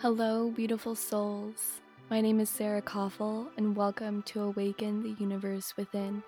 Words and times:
Hello, 0.00 0.48
beautiful 0.48 0.94
souls. 0.94 1.80
My 2.08 2.20
name 2.20 2.38
is 2.38 2.48
Sarah 2.48 2.80
Koffel, 2.80 3.48
and 3.56 3.74
welcome 3.74 4.22
to 4.26 4.42
Awaken 4.42 5.02
the 5.02 5.20
Universe 5.20 5.76
Within, 5.76 6.22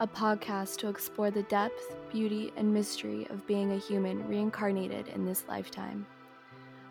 a 0.00 0.08
podcast 0.08 0.78
to 0.78 0.88
explore 0.88 1.30
the 1.30 1.44
depth, 1.44 1.94
beauty, 2.10 2.52
and 2.56 2.74
mystery 2.74 3.24
of 3.30 3.46
being 3.46 3.70
a 3.70 3.78
human 3.78 4.26
reincarnated 4.26 5.06
in 5.14 5.24
this 5.24 5.44
lifetime. 5.48 6.04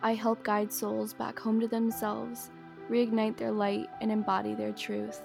I 0.01 0.13
help 0.13 0.45
guide 0.45 0.71
souls 0.71 1.13
back 1.13 1.37
home 1.37 1.59
to 1.59 1.67
themselves, 1.67 2.51
reignite 2.89 3.35
their 3.35 3.51
light, 3.51 3.89
and 3.99 4.09
embody 4.09 4.55
their 4.55 4.71
truth. 4.71 5.21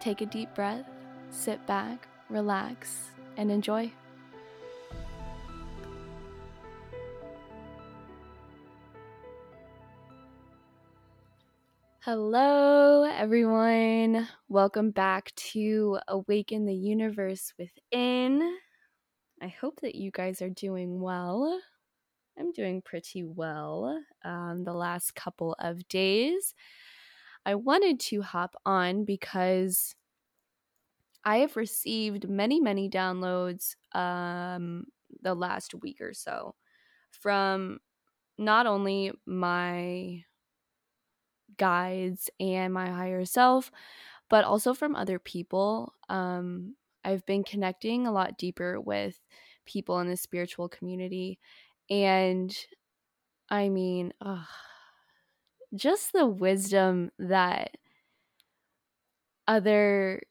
Take 0.00 0.22
a 0.22 0.26
deep 0.26 0.54
breath, 0.54 0.88
sit 1.28 1.64
back, 1.66 2.08
relax, 2.30 3.10
and 3.36 3.50
enjoy. 3.50 3.92
Hello, 12.04 13.04
everyone. 13.04 14.28
Welcome 14.50 14.90
back 14.90 15.34
to 15.36 15.98
Awaken 16.06 16.66
the 16.66 16.74
Universe 16.74 17.54
Within. 17.58 18.58
I 19.40 19.48
hope 19.48 19.80
that 19.80 19.94
you 19.94 20.10
guys 20.10 20.42
are 20.42 20.50
doing 20.50 21.00
well. 21.00 21.58
I'm 22.38 22.52
doing 22.52 22.82
pretty 22.82 23.24
well 23.24 23.98
um, 24.22 24.64
the 24.64 24.74
last 24.74 25.14
couple 25.14 25.56
of 25.58 25.88
days. 25.88 26.54
I 27.46 27.54
wanted 27.54 28.00
to 28.00 28.20
hop 28.20 28.54
on 28.66 29.06
because 29.06 29.94
I 31.24 31.38
have 31.38 31.56
received 31.56 32.28
many, 32.28 32.60
many 32.60 32.90
downloads 32.90 33.76
um, 33.94 34.84
the 35.22 35.34
last 35.34 35.74
week 35.76 36.02
or 36.02 36.12
so 36.12 36.54
from 37.12 37.78
not 38.36 38.66
only 38.66 39.10
my 39.24 40.22
guides 41.58 42.30
and 42.40 42.72
my 42.72 42.88
higher 42.90 43.24
self, 43.24 43.70
but 44.30 44.44
also 44.44 44.74
from 44.74 44.96
other 44.96 45.18
people. 45.18 45.94
Um, 46.08 46.76
I've 47.04 47.26
been 47.26 47.44
connecting 47.44 48.06
a 48.06 48.12
lot 48.12 48.38
deeper 48.38 48.80
with 48.80 49.20
people 49.66 50.00
in 50.00 50.08
the 50.08 50.16
spiritual 50.16 50.68
community. 50.68 51.38
And 51.90 52.56
I 53.50 53.68
mean, 53.68 54.12
ugh, 54.20 54.46
just 55.74 56.12
the 56.12 56.26
wisdom 56.26 57.10
that 57.18 57.76
other 59.46 60.22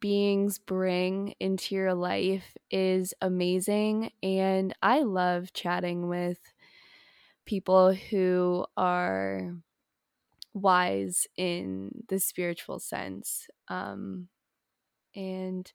beings 0.00 0.58
bring 0.58 1.34
into 1.40 1.74
your 1.74 1.94
life 1.94 2.56
is 2.70 3.12
amazing. 3.20 4.12
And 4.22 4.74
I 4.82 5.00
love 5.00 5.52
chatting 5.52 6.08
with 6.08 6.38
people 7.44 7.92
who 7.92 8.66
are 8.76 9.54
wise 10.54 11.26
in 11.36 11.90
the 12.08 12.18
spiritual 12.18 12.78
sense 12.78 13.46
um, 13.68 14.28
and 15.14 15.72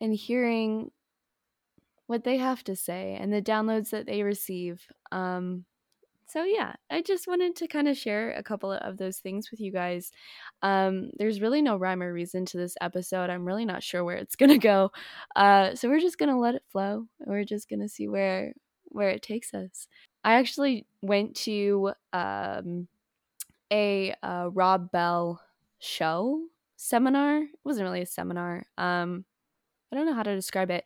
and 0.00 0.14
hearing 0.14 0.90
what 2.06 2.24
they 2.24 2.36
have 2.36 2.62
to 2.64 2.76
say 2.76 3.16
and 3.20 3.32
the 3.32 3.42
downloads 3.42 3.90
that 3.90 4.06
they 4.06 4.22
receive 4.22 4.86
um, 5.12 5.64
so 6.26 6.44
yeah 6.44 6.74
i 6.90 7.00
just 7.00 7.26
wanted 7.26 7.56
to 7.56 7.66
kind 7.66 7.88
of 7.88 7.96
share 7.96 8.32
a 8.32 8.42
couple 8.42 8.70
of 8.70 8.98
those 8.98 9.18
things 9.18 9.50
with 9.50 9.60
you 9.60 9.72
guys. 9.72 10.12
Um, 10.62 11.10
there's 11.18 11.40
really 11.40 11.62
no 11.62 11.76
rhyme 11.76 12.02
or 12.02 12.12
reason 12.12 12.44
to 12.46 12.58
this 12.58 12.76
episode 12.80 13.30
i'm 13.30 13.46
really 13.46 13.64
not 13.64 13.82
sure 13.82 14.04
where 14.04 14.16
it's 14.16 14.36
gonna 14.36 14.58
go 14.58 14.90
uh, 15.36 15.74
so 15.74 15.88
we're 15.88 16.00
just 16.00 16.18
gonna 16.18 16.38
let 16.38 16.54
it 16.54 16.62
flow 16.70 17.06
we're 17.26 17.44
just 17.44 17.68
gonna 17.68 17.88
see 17.88 18.08
where 18.08 18.52
where 18.90 19.10
it 19.10 19.22
takes 19.22 19.54
us. 19.54 19.88
I 20.24 20.34
actually 20.34 20.86
went 21.02 21.36
to 21.36 21.92
um, 22.12 22.88
a 23.72 24.14
uh, 24.22 24.50
Rob 24.52 24.90
Bell 24.90 25.40
show 25.78 26.42
seminar. 26.76 27.42
It 27.42 27.50
wasn't 27.64 27.84
really 27.86 28.02
a 28.02 28.06
seminar. 28.06 28.64
Um, 28.76 29.24
I 29.92 29.96
don't 29.96 30.06
know 30.06 30.14
how 30.14 30.22
to 30.22 30.34
describe 30.34 30.70
it. 30.70 30.84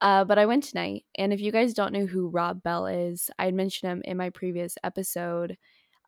Uh, 0.00 0.24
but 0.24 0.38
I 0.38 0.46
went 0.46 0.64
tonight, 0.64 1.04
and 1.14 1.32
if 1.32 1.40
you 1.40 1.50
guys 1.52 1.72
don't 1.72 1.92
know 1.92 2.04
who 2.04 2.28
Rob 2.28 2.62
Bell 2.62 2.86
is, 2.86 3.30
I 3.38 3.46
had 3.46 3.54
mentioned 3.54 3.90
him 3.90 4.02
in 4.04 4.16
my 4.16 4.28
previous 4.28 4.76
episode. 4.82 5.56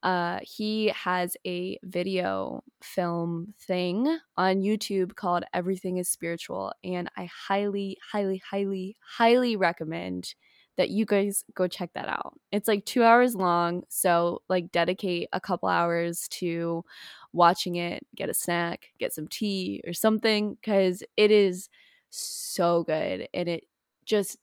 Uh, 0.02 0.38
he 0.42 0.88
has 0.88 1.36
a 1.46 1.78
video 1.82 2.62
film 2.82 3.54
thing 3.58 4.18
on 4.36 4.60
YouTube 4.60 5.14
called 5.14 5.44
Everything 5.54 5.96
is 5.96 6.08
Spiritual, 6.08 6.72
and 6.84 7.08
I 7.16 7.30
highly, 7.32 7.96
highly, 8.12 8.42
highly, 8.50 8.96
highly 9.00 9.56
recommend 9.56 10.34
that 10.76 10.90
you 10.90 11.06
guys 11.06 11.44
go 11.54 11.66
check 11.68 11.90
that 11.94 12.08
out. 12.08 12.38
It's 12.52 12.68
like 12.68 12.84
two 12.84 13.02
hours 13.02 13.34
long. 13.34 13.84
So, 13.88 14.42
like, 14.48 14.72
dedicate 14.72 15.28
a 15.32 15.40
couple 15.40 15.68
hours 15.68 16.28
to 16.32 16.84
watching 17.32 17.76
it, 17.76 18.06
get 18.14 18.28
a 18.30 18.34
snack, 18.34 18.92
get 18.98 19.12
some 19.12 19.28
tea 19.28 19.82
or 19.86 19.92
something, 19.92 20.54
because 20.54 21.02
it 21.16 21.30
is 21.30 21.68
so 22.10 22.84
good. 22.84 23.28
And 23.34 23.48
it 23.48 23.64
just 24.04 24.38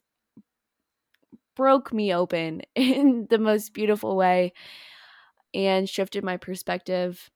broke 1.56 1.94
me 1.94 2.14
open 2.14 2.62
in 2.76 3.28
the 3.30 3.38
most 3.38 3.74
beautiful 3.74 4.16
way 4.16 4.54
and 5.54 5.88
shifted 5.90 6.24
my 6.24 6.38
perspective 6.38 7.30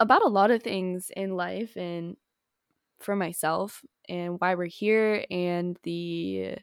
about 0.00 0.22
a 0.22 0.28
lot 0.28 0.50
of 0.50 0.62
things 0.62 1.10
in 1.16 1.36
life 1.36 1.76
and 1.76 2.16
for 3.00 3.16
myself 3.16 3.84
and 4.08 4.40
why 4.40 4.54
we're 4.54 4.66
here 4.66 5.24
and 5.30 5.78
the 5.84 6.56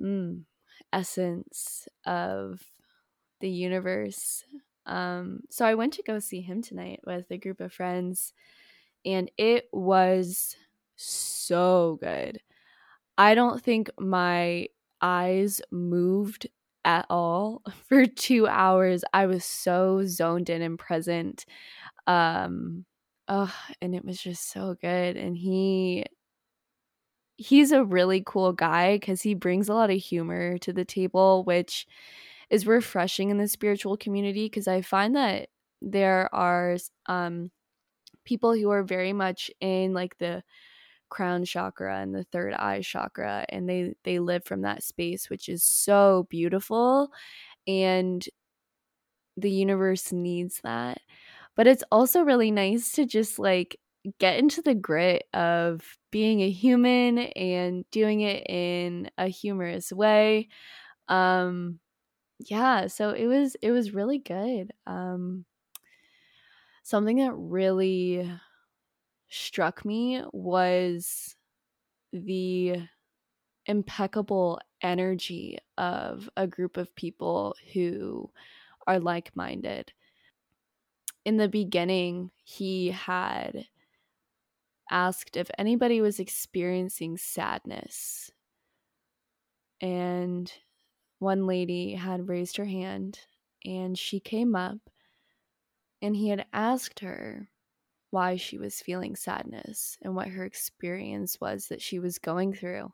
mm, 0.00 0.44
essence 0.92 1.88
of 2.06 2.60
the 3.40 3.50
universe. 3.50 4.44
Um, 4.86 5.40
so 5.50 5.66
I 5.66 5.74
went 5.74 5.94
to 5.94 6.02
go 6.02 6.18
see 6.18 6.40
him 6.40 6.62
tonight 6.62 7.00
with 7.06 7.30
a 7.30 7.38
group 7.38 7.60
of 7.60 7.72
friends, 7.72 8.32
and 9.04 9.30
it 9.38 9.68
was 9.72 10.56
so 10.96 11.98
good. 12.00 12.40
I 13.18 13.34
don't 13.34 13.62
think 13.62 13.90
my 13.98 14.68
eyes 15.00 15.60
moved 15.70 16.48
at 16.84 17.06
all 17.10 17.62
for 17.88 18.06
two 18.06 18.46
hours. 18.46 19.04
I 19.12 19.26
was 19.26 19.44
so 19.44 20.02
zoned 20.04 20.50
in 20.50 20.62
and 20.62 20.78
present. 20.78 21.46
Um, 22.06 22.86
oh, 23.28 23.54
and 23.82 23.94
it 23.94 24.04
was 24.04 24.20
just 24.20 24.50
so 24.50 24.76
good. 24.80 25.16
And 25.16 25.36
he 25.36 26.06
he's 27.36 27.72
a 27.72 27.84
really 27.84 28.22
cool 28.24 28.52
guy 28.52 28.96
because 28.96 29.22
he 29.22 29.34
brings 29.34 29.68
a 29.68 29.74
lot 29.74 29.90
of 29.90 29.98
humor 29.98 30.58
to 30.58 30.72
the 30.72 30.84
table, 30.84 31.44
which 31.44 31.86
is 32.50 32.66
refreshing 32.66 33.30
in 33.30 33.38
the 33.38 33.48
spiritual 33.48 33.96
community 33.96 34.46
because 34.46 34.68
I 34.68 34.82
find 34.82 35.16
that 35.16 35.48
there 35.82 36.32
are 36.34 36.76
um, 37.06 37.50
people 38.24 38.54
who 38.54 38.70
are 38.70 38.82
very 38.84 39.12
much 39.12 39.50
in 39.60 39.94
like 39.94 40.18
the 40.18 40.42
crown 41.10 41.44
chakra 41.44 41.98
and 42.00 42.14
the 42.14 42.24
third 42.24 42.54
eye 42.54 42.82
chakra 42.82 43.46
and 43.50 43.68
they 43.68 43.94
they 44.04 44.18
live 44.18 44.44
from 44.44 44.62
that 44.62 44.82
space 44.82 45.30
which 45.30 45.48
is 45.48 45.62
so 45.62 46.26
beautiful 46.30 47.12
and 47.66 48.28
the 49.36 49.50
universe 49.50 50.12
needs 50.12 50.60
that. 50.62 50.98
But 51.56 51.66
it's 51.66 51.84
also 51.92 52.22
really 52.22 52.50
nice 52.50 52.92
to 52.92 53.06
just 53.06 53.38
like 53.38 53.78
get 54.18 54.38
into 54.38 54.62
the 54.62 54.74
grit 54.74 55.24
of 55.32 55.98
being 56.10 56.40
a 56.42 56.50
human 56.50 57.18
and 57.18 57.84
doing 57.90 58.20
it 58.20 58.46
in 58.48 59.10
a 59.18 59.28
humorous 59.28 59.92
way. 59.92 60.48
Um 61.08 61.80
yeah, 62.40 62.88
so 62.88 63.10
it 63.10 63.26
was 63.26 63.56
it 63.62 63.70
was 63.70 63.94
really 63.94 64.18
good. 64.18 64.72
Um 64.86 65.44
something 66.82 67.18
that 67.18 67.34
really 67.34 68.30
struck 69.28 69.84
me 69.84 70.22
was 70.32 71.34
the 72.12 72.76
impeccable 73.66 74.60
energy 74.82 75.58
of 75.78 76.28
a 76.36 76.46
group 76.46 76.76
of 76.76 76.94
people 76.94 77.56
who 77.72 78.30
are 78.86 79.00
like-minded. 79.00 79.92
In 81.24 81.38
the 81.38 81.48
beginning, 81.48 82.30
he 82.44 82.90
had 82.90 83.66
asked 84.90 85.36
if 85.36 85.50
anybody 85.58 86.00
was 86.00 86.20
experiencing 86.20 87.16
sadness. 87.16 88.30
And 89.80 90.52
one 91.18 91.46
lady 91.46 91.94
had 91.94 92.28
raised 92.28 92.56
her 92.56 92.64
hand 92.64 93.18
and 93.64 93.98
she 93.98 94.20
came 94.20 94.54
up 94.54 94.78
and 96.02 96.14
he 96.14 96.28
had 96.28 96.46
asked 96.52 97.00
her 97.00 97.48
why 98.10 98.36
she 98.36 98.58
was 98.58 98.80
feeling 98.80 99.16
sadness 99.16 99.98
and 100.02 100.14
what 100.14 100.28
her 100.28 100.44
experience 100.44 101.40
was 101.40 101.68
that 101.68 101.82
she 101.82 101.98
was 101.98 102.18
going 102.18 102.52
through. 102.52 102.92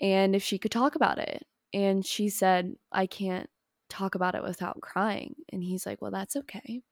And 0.00 0.34
if 0.34 0.42
she 0.42 0.58
could 0.58 0.70
talk 0.70 0.94
about 0.94 1.18
it. 1.18 1.44
And 1.74 2.06
she 2.06 2.30
said, 2.30 2.74
I 2.90 3.06
can't 3.06 3.50
talk 3.90 4.14
about 4.14 4.34
it 4.34 4.42
without 4.42 4.80
crying. 4.80 5.34
And 5.52 5.62
he's 5.62 5.84
like, 5.84 6.00
Well, 6.00 6.10
that's 6.10 6.36
okay. 6.36 6.82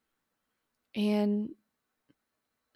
And 0.94 1.50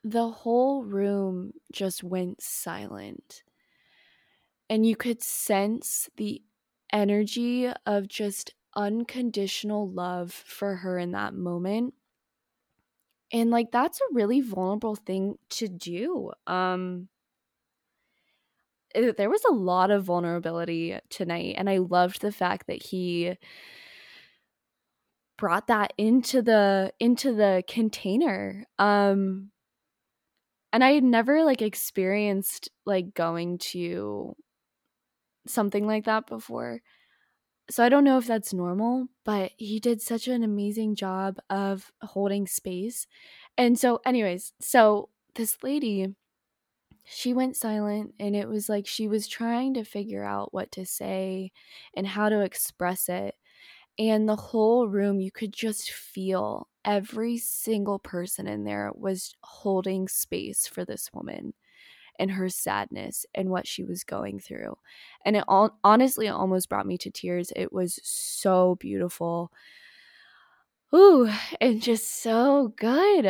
the 0.03 0.29
whole 0.29 0.83
room 0.85 1.53
just 1.73 2.03
went 2.03 2.43
silent. 2.43 3.43
And 4.69 4.87
you 4.87 4.97
could 4.97 5.23
sense 5.23 6.09
the 6.17 6.43
energy 6.93 7.69
of 7.87 8.09
just 8.09 8.55
unconditional 8.75 9.91
love 9.91 10.33
for 10.33 10.77
her 10.77 10.99
in 10.99 11.13
that 11.13 11.35
moment. 11.35 11.95
And 13.33 13.51
like 13.51 13.71
that's 13.71 14.01
a 14.01 14.15
really 14.15 14.41
vulnerable 14.41 14.97
thing 14.97 15.39
to 15.51 15.69
do. 15.69 16.33
Um 16.47 17.09
it, 18.95 19.17
there 19.17 19.31
was 19.31 19.45
a 19.45 19.53
lot 19.53 19.91
of 19.91 20.05
vulnerability 20.05 20.99
tonight 21.11 21.55
and 21.57 21.71
I 21.71 21.79
loved 21.79 22.21
the 22.21 22.33
fact 22.33 22.67
that 22.67 22.83
he 22.83 23.37
brought 25.37 25.69
that 25.69 25.93
into 25.97 26.43
the 26.43 26.93
into 27.01 27.35
the 27.35 27.65
container. 27.67 28.65
Um 28.79 29.51
and 30.73 30.85
I 30.85 30.93
had 30.93 31.05
never 31.05 31.45
like 31.45 31.63
experienced 31.63 32.71
like 32.87 33.15
going 33.15 33.59
to 33.59 34.37
something 35.47 35.87
like 35.87 36.05
that 36.05 36.27
before. 36.27 36.81
So 37.71 37.85
I 37.85 37.89
don't 37.89 38.05
know 38.05 38.19
if 38.19 38.27
that's 38.27 38.55
normal, 38.55 39.09
but 39.25 39.53
he 39.57 39.81
did 39.81 40.03
such 40.03 40.29
an 40.29 40.45
amazing 40.45 40.97
job 40.97 41.39
of 41.51 41.93
holding 42.03 42.47
space. 42.47 43.07
And 43.59 43.79
so 43.79 44.01
anyways, 44.07 44.55
so 44.61 45.11
this 45.37 45.59
lady 45.63 46.15
she 47.05 47.35
went 47.35 47.57
silent 47.57 48.15
and 48.21 48.37
it 48.37 48.49
was 48.49 48.69
like 48.69 48.87
she 48.87 49.09
was 49.09 49.29
trying 49.29 49.75
to 49.75 49.85
figure 49.85 50.25
out 50.25 50.55
what 50.55 50.73
to 50.73 50.87
say 50.87 51.53
and 51.95 52.07
how 52.07 52.29
to 52.31 52.41
express 52.43 53.09
it. 53.09 53.37
And 53.99 54.29
the 54.29 54.37
whole 54.37 54.89
room, 54.89 55.21
you 55.21 55.33
could 55.33 55.53
just 55.55 55.93
feel 55.93 56.70
every 56.85 57.39
single 57.39 57.99
person 57.99 58.47
in 58.47 58.65
there 58.65 58.91
was 58.95 59.35
holding 59.43 60.09
space 60.09 60.67
for 60.67 60.85
this 60.85 61.11
woman 61.13 61.55
and 62.19 62.31
her 62.33 62.49
sadness 62.49 63.25
and 63.35 63.51
what 63.51 63.67
she 63.67 63.83
was 63.85 64.05
going 64.05 64.39
through. 64.39 64.77
And 65.25 65.37
it 65.37 65.45
all 65.49 65.79
honestly 65.85 66.27
it 66.27 66.31
almost 66.31 66.69
brought 66.69 66.87
me 66.87 66.99
to 66.99 67.11
tears. 67.11 67.53
It 67.57 67.73
was 67.73 67.99
so 68.03 68.77
beautiful. 68.77 69.51
Ooh, 70.95 71.31
and 71.61 71.81
just 71.83 72.23
so 72.23 72.73
good. 72.77 73.25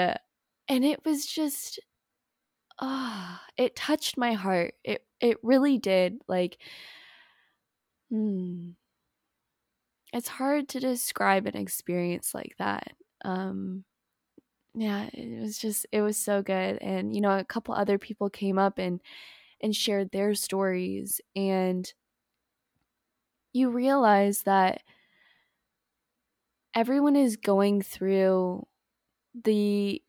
And 0.68 0.84
it 0.84 1.04
was 1.04 1.26
just 1.26 1.80
ah, 2.80 3.40
oh, 3.42 3.52
it 3.56 3.76
touched 3.76 4.16
my 4.18 4.32
heart. 4.34 4.74
It 4.84 5.04
it 5.20 5.38
really 5.42 5.78
did. 5.78 6.18
Like 6.28 6.58
hmm. 8.10 8.70
It's 10.12 10.28
hard 10.28 10.68
to 10.70 10.80
describe 10.80 11.46
an 11.46 11.56
experience 11.56 12.34
like 12.34 12.54
that. 12.58 12.92
Um 13.24 13.84
yeah 14.74 15.08
it 15.14 15.40
was 15.40 15.58
just 15.58 15.86
it 15.92 16.02
was 16.02 16.16
so 16.16 16.42
good 16.42 16.78
and 16.82 17.14
you 17.14 17.20
know 17.20 17.38
a 17.38 17.44
couple 17.44 17.74
other 17.74 17.98
people 17.98 18.30
came 18.30 18.58
up 18.58 18.78
and 18.78 19.00
and 19.62 19.76
shared 19.76 20.10
their 20.12 20.34
stories 20.34 21.20
and 21.36 21.92
you 23.52 23.70
realize 23.70 24.42
that 24.42 24.82
everyone 26.74 27.16
is 27.16 27.36
going 27.36 27.82
through 27.82 28.66
the 29.44 30.02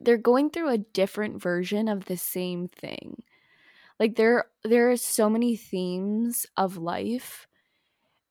they're 0.00 0.18
going 0.18 0.50
through 0.50 0.70
a 0.70 0.78
different 0.78 1.42
version 1.42 1.88
of 1.88 2.06
the 2.06 2.16
same 2.18 2.68
thing. 2.68 3.22
Like 4.00 4.16
there 4.16 4.46
there 4.64 4.90
are 4.90 4.96
so 4.96 5.30
many 5.30 5.56
themes 5.56 6.46
of 6.56 6.76
life 6.78 7.48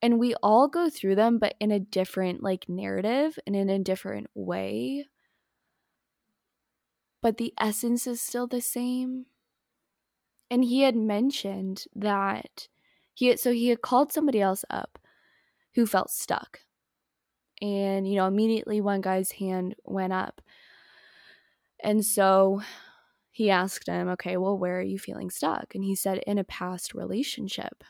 and 0.02 0.20
we 0.20 0.34
all 0.42 0.68
go 0.68 0.90
through 0.90 1.16
them 1.16 1.38
but 1.38 1.56
in 1.60 1.72
a 1.72 1.80
different 1.80 2.42
like 2.44 2.68
narrative 2.68 3.38
and 3.46 3.56
in 3.56 3.70
a 3.70 3.80
different 3.80 4.28
way 4.34 5.06
but 7.22 7.38
the 7.38 7.54
essence 7.60 8.08
is 8.08 8.22
still 8.22 8.48
the 8.48 8.62
same. 8.62 9.28
And 10.50 10.66
he 10.66 10.82
had 10.82 10.96
mentioned 10.96 11.86
that 11.96 12.68
he 13.14 13.28
had, 13.28 13.40
so 13.40 13.54
he 13.54 13.70
had 13.70 13.82
called 13.82 14.12
somebody 14.12 14.42
else 14.42 14.66
up 14.70 15.00
who 15.76 15.86
felt 15.86 16.10
stuck. 16.10 16.62
And, 17.62 18.08
you 18.08 18.16
know, 18.16 18.26
immediately 18.26 18.82
one 18.82 19.02
guy's 19.02 19.32
hand 19.32 19.76
went 19.86 20.14
up. 20.14 20.42
And 21.84 22.04
so 22.04 22.62
he 23.30 23.50
asked 23.50 23.88
him, 23.88 24.10
okay, 24.10 24.36
well, 24.36 24.58
where 24.58 24.80
are 24.80 24.84
you 24.84 24.98
feeling 25.00 25.30
stuck? 25.30 25.74
And 25.76 25.84
he 25.84 25.96
said, 25.96 26.22
in 26.28 26.38
a 26.38 26.44
past 26.44 26.94
relationship. 26.94 27.84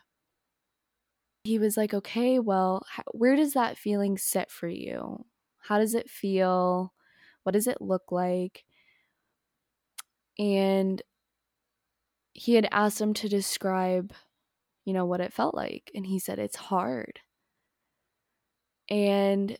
He 1.43 1.57
was 1.57 1.75
like, 1.77 1.93
okay, 1.93 2.39
well, 2.39 2.85
where 3.13 3.35
does 3.35 3.53
that 3.53 3.77
feeling 3.77 4.17
sit 4.17 4.51
for 4.51 4.67
you? 4.67 5.25
How 5.59 5.79
does 5.79 5.95
it 5.95 6.09
feel? 6.09 6.93
What 7.43 7.53
does 7.53 7.67
it 7.67 7.81
look 7.81 8.11
like? 8.11 8.63
and 10.39 11.01
he 12.33 12.55
had 12.55 12.67
asked 12.71 12.99
him 12.99 13.13
to 13.13 13.29
describe 13.29 14.13
you 14.85 14.93
know 14.93 15.05
what 15.05 15.21
it 15.21 15.33
felt 15.33 15.55
like 15.55 15.91
and 15.95 16.07
he 16.07 16.19
said 16.19 16.39
it's 16.39 16.55
hard 16.57 17.21
and 18.89 19.57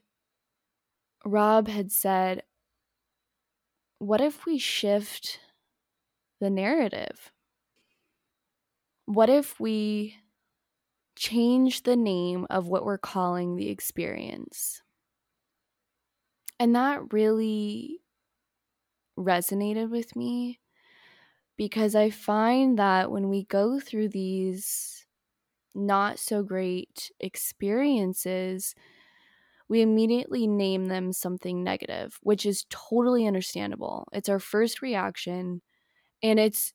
rob 1.25 1.67
had 1.67 1.91
said 1.91 2.43
what 3.99 4.19
if 4.19 4.45
we 4.45 4.57
shift 4.57 5.39
the 6.41 6.49
narrative 6.49 7.31
what 9.05 9.29
if 9.29 9.59
we 9.59 10.17
change 11.21 11.83
the 11.83 11.95
name 11.95 12.47
of 12.49 12.67
what 12.67 12.83
we're 12.85 12.97
calling 12.97 13.55
the 13.55 13.69
experience 13.69 14.81
and 16.59 16.75
that 16.75 17.11
really 17.13 18.01
resonated 19.17 19.89
with 19.89 20.15
me 20.15 20.59
because 21.57 21.95
I 21.95 22.09
find 22.09 22.77
that 22.79 23.11
when 23.11 23.29
we 23.29 23.43
go 23.45 23.79
through 23.79 24.09
these 24.09 25.07
not 25.75 26.19
so 26.19 26.43
great 26.43 27.11
experiences, 27.19 28.75
we 29.69 29.81
immediately 29.81 30.47
name 30.47 30.85
them 30.87 31.13
something 31.13 31.63
negative, 31.63 32.19
which 32.23 32.45
is 32.45 32.65
totally 32.69 33.27
understandable. 33.27 34.07
It's 34.13 34.29
our 34.29 34.39
first 34.39 34.81
reaction, 34.81 35.61
and 36.23 36.39
it's, 36.39 36.73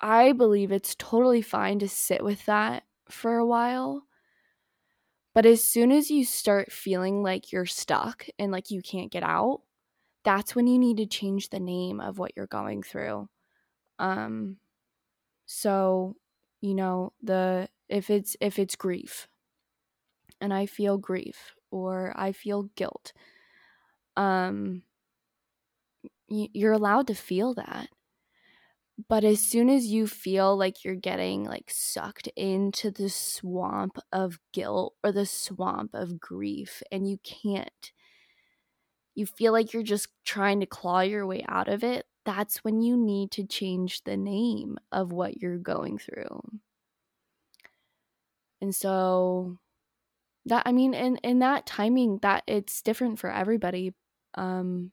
I 0.00 0.32
believe 0.32 0.70
it's 0.72 0.94
totally 0.94 1.42
fine 1.42 1.78
to 1.80 1.88
sit 1.88 2.22
with 2.22 2.46
that 2.46 2.84
for 3.10 3.36
a 3.36 3.46
while. 3.46 4.06
But 5.34 5.46
as 5.46 5.64
soon 5.64 5.90
as 5.90 6.10
you 6.10 6.24
start 6.24 6.70
feeling 6.72 7.22
like 7.22 7.50
you're 7.52 7.66
stuck 7.66 8.26
and 8.38 8.52
like 8.52 8.70
you 8.70 8.82
can't 8.82 9.10
get 9.10 9.22
out, 9.22 9.62
that's 10.24 10.54
when 10.54 10.66
you 10.66 10.78
need 10.78 10.98
to 10.98 11.06
change 11.06 11.50
the 11.50 11.60
name 11.60 12.00
of 12.00 12.18
what 12.18 12.32
you're 12.36 12.46
going 12.46 12.82
through. 12.82 13.28
Um 13.98 14.58
so, 15.46 16.16
you 16.62 16.74
know, 16.74 17.12
the 17.22 17.68
if 17.88 18.10
it's 18.10 18.36
if 18.40 18.58
it's 18.58 18.76
grief 18.76 19.28
and 20.40 20.52
I 20.52 20.66
feel 20.66 20.98
grief 20.98 21.54
or 21.70 22.12
I 22.16 22.32
feel 22.32 22.64
guilt, 22.76 23.12
um 24.16 24.82
you're 26.28 26.72
allowed 26.72 27.06
to 27.08 27.14
feel 27.14 27.54
that. 27.54 27.88
But 29.08 29.24
as 29.24 29.40
soon 29.40 29.68
as 29.68 29.86
you 29.86 30.06
feel 30.06 30.56
like 30.56 30.84
you're 30.84 30.94
getting 30.94 31.44
like 31.44 31.68
sucked 31.68 32.28
into 32.36 32.90
the 32.90 33.10
swamp 33.10 33.98
of 34.12 34.38
guilt 34.52 34.94
or 35.02 35.10
the 35.10 35.26
swamp 35.26 35.94
of 35.94 36.20
grief 36.20 36.82
and 36.92 37.08
you 37.08 37.18
can't 37.24 37.92
you 39.14 39.26
feel 39.26 39.52
like 39.52 39.72
you're 39.72 39.82
just 39.82 40.08
trying 40.24 40.60
to 40.60 40.66
claw 40.66 41.00
your 41.00 41.26
way 41.26 41.44
out 41.48 41.68
of 41.68 41.84
it, 41.84 42.06
that's 42.24 42.58
when 42.64 42.80
you 42.80 42.96
need 42.96 43.30
to 43.32 43.46
change 43.46 44.02
the 44.04 44.16
name 44.16 44.76
of 44.90 45.12
what 45.12 45.40
you're 45.40 45.58
going 45.58 45.98
through. 45.98 46.40
And 48.60 48.74
so 48.74 49.58
that 50.46 50.62
I 50.66 50.72
mean 50.72 50.94
in 50.94 51.16
in 51.18 51.40
that 51.40 51.66
timing 51.66 52.18
that 52.22 52.44
it's 52.46 52.82
different 52.82 53.18
for 53.18 53.30
everybody 53.30 53.94
um 54.34 54.92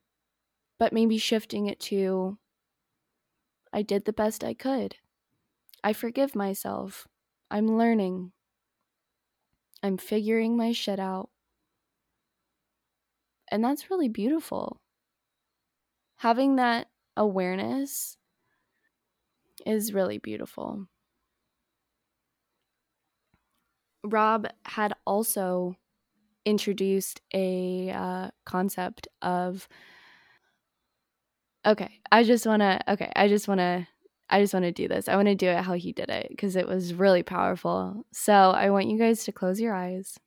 but 0.78 0.92
maybe 0.92 1.18
shifting 1.18 1.66
it 1.66 1.80
to 1.80 2.38
I 3.72 3.82
did 3.82 4.04
the 4.04 4.12
best 4.12 4.44
I 4.44 4.54
could. 4.54 4.96
I 5.82 5.92
forgive 5.92 6.34
myself. 6.34 7.08
I'm 7.50 7.78
learning. 7.78 8.32
I'm 9.82 9.98
figuring 9.98 10.56
my 10.56 10.72
shit 10.72 11.00
out. 11.00 11.30
And 13.50 13.64
that's 13.64 13.90
really 13.90 14.08
beautiful. 14.08 14.80
Having 16.16 16.56
that 16.56 16.88
awareness 17.16 18.16
is 19.66 19.92
really 19.92 20.18
beautiful. 20.18 20.86
Rob 24.04 24.46
had 24.64 24.94
also 25.06 25.76
introduced 26.44 27.20
a 27.34 27.90
uh, 27.90 28.30
concept 28.44 29.08
of 29.20 29.68
okay 31.66 32.00
i 32.10 32.22
just 32.22 32.46
want 32.46 32.60
to 32.60 32.80
okay 32.88 33.10
i 33.16 33.28
just 33.28 33.48
want 33.48 33.58
to 33.58 33.86
i 34.30 34.40
just 34.40 34.54
want 34.54 34.64
to 34.64 34.72
do 34.72 34.88
this 34.88 35.08
i 35.08 35.16
want 35.16 35.28
to 35.28 35.34
do 35.34 35.48
it 35.48 35.62
how 35.62 35.74
he 35.74 35.92
did 35.92 36.10
it 36.10 36.26
because 36.30 36.56
it 36.56 36.66
was 36.66 36.94
really 36.94 37.22
powerful 37.22 38.04
so 38.12 38.32
i 38.32 38.70
want 38.70 38.88
you 38.88 38.98
guys 38.98 39.24
to 39.24 39.32
close 39.32 39.60
your 39.60 39.74
eyes 39.74 40.18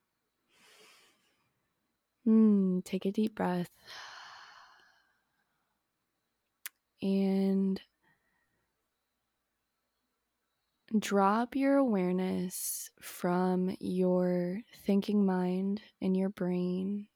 Hmm, 2.25 2.80
take 2.84 3.06
a 3.06 3.12
deep 3.12 3.36
breath. 3.36 3.70
And 7.01 7.80
drop 10.98 11.56
your 11.56 11.77
awareness 11.77 12.89
from 13.00 13.75
your 13.80 14.62
thinking 14.86 15.25
mind 15.25 15.82
and 16.01 16.18
your 16.18 16.30
brain 16.30 17.08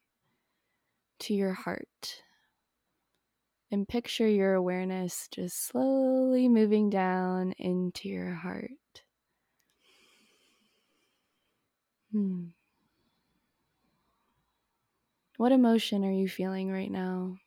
to 1.19 1.33
your 1.33 1.53
heart. 1.53 2.21
And 3.71 3.87
picture 3.87 4.27
your 4.27 4.53
awareness 4.53 5.27
just 5.27 5.57
slowly 5.65 6.47
moving 6.47 6.89
down 6.89 7.53
into 7.53 8.09
your 8.09 8.33
heart. 8.33 9.03
Hmm. 12.11 12.49
What 15.37 15.51
emotion 15.51 16.03
are 16.03 16.11
you 16.11 16.27
feeling 16.27 16.71
right 16.71 16.91
now? 16.91 17.37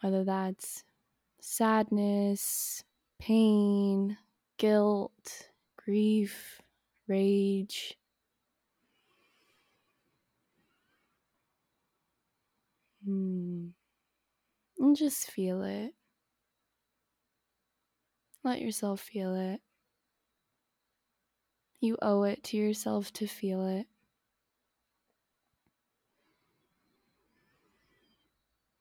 Whether 0.00 0.24
that's 0.24 0.82
sadness, 1.40 2.84
pain, 3.18 4.18
guilt, 4.58 5.50
grief, 5.76 6.60
rage. 7.08 7.98
Hmm. 13.04 13.70
And 14.78 14.94
just 14.94 15.30
feel 15.30 15.62
it. 15.62 15.94
Let 18.44 18.60
yourself 18.60 19.00
feel 19.00 19.34
it. 19.34 19.62
You 21.80 21.98
owe 22.00 22.22
it 22.22 22.42
to 22.44 22.56
yourself 22.56 23.12
to 23.12 23.26
feel 23.26 23.66
it. 23.66 23.86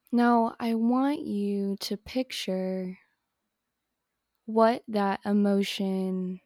Now, 0.09 0.55
I 0.57 0.73
want 0.75 1.19
you 1.25 1.75
to 1.81 1.97
picture 1.97 2.97
what 4.45 4.83
that 4.87 5.19
emotion 5.25 6.41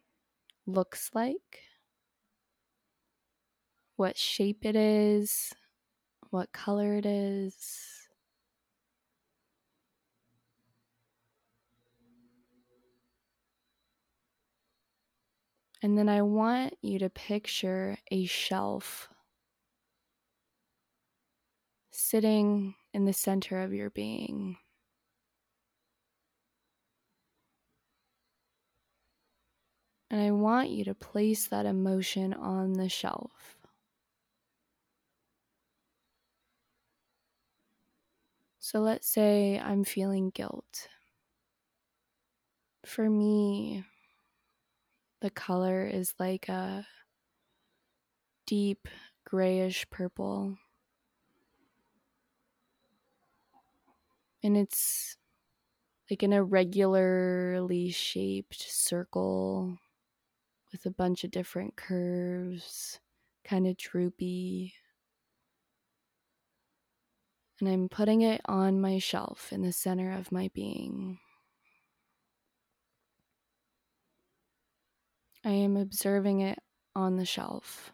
looks 0.66 1.10
like, 1.14 1.62
what 3.96 4.16
shape 4.16 4.64
it 4.64 4.76
is, 4.76 5.52
what 6.30 6.52
color 6.52 6.94
it 6.94 7.06
is. 7.06 8.08
And 15.82 15.96
then 15.96 16.08
I 16.08 16.22
want 16.22 16.74
you 16.82 16.98
to 17.00 17.10
picture 17.10 17.98
a 18.10 18.26
shelf 18.26 19.08
sitting 21.90 22.74
in 22.92 23.04
the 23.04 23.12
center 23.12 23.62
of 23.62 23.72
your 23.72 23.90
being. 23.90 24.56
And 30.10 30.20
I 30.20 30.30
want 30.30 30.70
you 30.70 30.84
to 30.84 30.94
place 30.94 31.48
that 31.48 31.66
emotion 31.66 32.32
on 32.32 32.74
the 32.74 32.88
shelf. 32.88 33.55
So 38.66 38.80
let's 38.80 39.06
say 39.06 39.60
I'm 39.60 39.84
feeling 39.84 40.30
guilt. 40.30 40.88
For 42.84 43.08
me, 43.08 43.84
the 45.20 45.30
color 45.30 45.86
is 45.86 46.14
like 46.18 46.48
a 46.48 46.84
deep 48.44 48.88
grayish 49.24 49.88
purple. 49.88 50.58
and 54.42 54.56
it's 54.56 55.16
like 56.10 56.24
an 56.24 56.32
irregularly 56.32 57.90
shaped 57.92 58.60
circle 58.60 59.78
with 60.72 60.84
a 60.86 60.90
bunch 60.90 61.22
of 61.22 61.30
different 61.30 61.76
curves, 61.76 62.98
kind 63.44 63.68
of 63.68 63.76
droopy. 63.76 64.74
And 67.60 67.68
I'm 67.68 67.88
putting 67.88 68.20
it 68.20 68.42
on 68.44 68.80
my 68.80 68.98
shelf 68.98 69.52
in 69.52 69.62
the 69.62 69.72
center 69.72 70.12
of 70.12 70.30
my 70.30 70.50
being. 70.52 71.18
I 75.44 75.50
am 75.50 75.76
observing 75.76 76.40
it 76.40 76.58
on 76.94 77.16
the 77.16 77.24
shelf. 77.24 77.92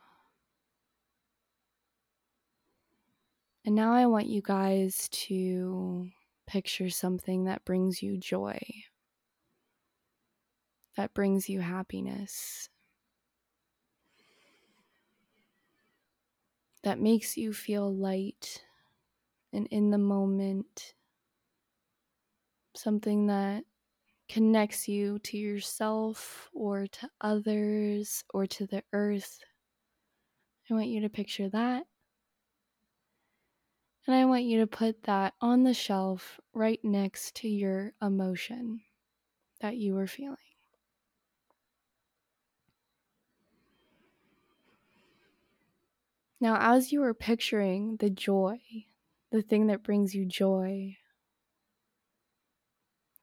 And 3.64 3.76
now 3.76 3.92
I 3.92 4.06
want 4.06 4.26
you 4.26 4.42
guys 4.42 5.08
to 5.12 6.08
picture 6.46 6.90
something 6.90 7.44
that 7.44 7.64
brings 7.64 8.02
you 8.02 8.16
joy, 8.16 8.58
that 10.96 11.14
brings 11.14 11.48
you 11.48 11.60
happiness, 11.60 12.68
that 16.82 16.98
makes 16.98 17.36
you 17.36 17.52
feel 17.52 17.94
light 17.94 18.64
and 19.52 19.66
in 19.68 19.90
the 19.90 19.98
moment, 19.98 20.94
something 22.74 23.26
that 23.26 23.64
connects 24.28 24.88
you 24.88 25.18
to 25.18 25.36
yourself 25.36 26.48
or 26.54 26.86
to 26.86 27.08
others 27.20 28.24
or 28.32 28.46
to 28.46 28.66
the 28.66 28.82
earth. 28.92 29.40
I 30.70 30.74
want 30.74 30.88
you 30.88 31.02
to 31.02 31.08
picture 31.08 31.50
that. 31.50 31.84
And 34.06 34.16
I 34.16 34.24
want 34.24 34.44
you 34.44 34.60
to 34.60 34.66
put 34.66 35.02
that 35.04 35.34
on 35.40 35.62
the 35.62 35.74
shelf 35.74 36.40
right 36.54 36.80
next 36.82 37.36
to 37.36 37.48
your 37.48 37.92
emotion 38.00 38.80
that 39.60 39.76
you 39.76 39.94
were 39.94 40.08
feeling. 40.08 40.36
Now, 46.40 46.56
as 46.58 46.90
you 46.90 47.00
were 47.00 47.14
picturing 47.14 47.98
the 47.98 48.10
joy, 48.10 48.58
the 49.32 49.42
thing 49.42 49.66
that 49.68 49.82
brings 49.82 50.14
you 50.14 50.26
joy, 50.26 50.94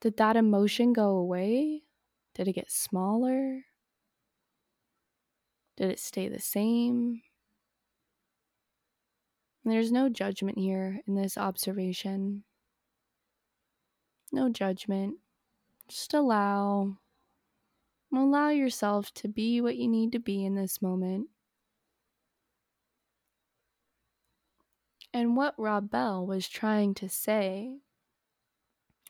did 0.01 0.17
that 0.17 0.35
emotion 0.35 0.91
go 0.91 1.11
away? 1.11 1.83
Did 2.33 2.47
it 2.47 2.53
get 2.53 2.71
smaller? 2.71 3.61
Did 5.77 5.91
it 5.91 5.99
stay 5.99 6.27
the 6.27 6.39
same? 6.39 7.21
There's 9.63 9.91
no 9.91 10.09
judgment 10.09 10.57
here 10.57 10.99
in 11.07 11.13
this 11.13 11.37
observation. 11.37 12.43
No 14.31 14.49
judgment. 14.49 15.17
Just 15.87 16.13
allow 16.15 16.97
allow 18.11 18.49
yourself 18.49 19.13
to 19.13 19.27
be 19.27 19.61
what 19.61 19.77
you 19.77 19.87
need 19.87 20.11
to 20.13 20.19
be 20.19 20.43
in 20.43 20.55
this 20.55 20.81
moment. 20.81 21.27
And 25.13 25.35
what 25.35 25.55
Rob 25.57 25.89
Bell 25.89 26.25
was 26.25 26.47
trying 26.47 26.93
to 26.95 27.09
say 27.09 27.79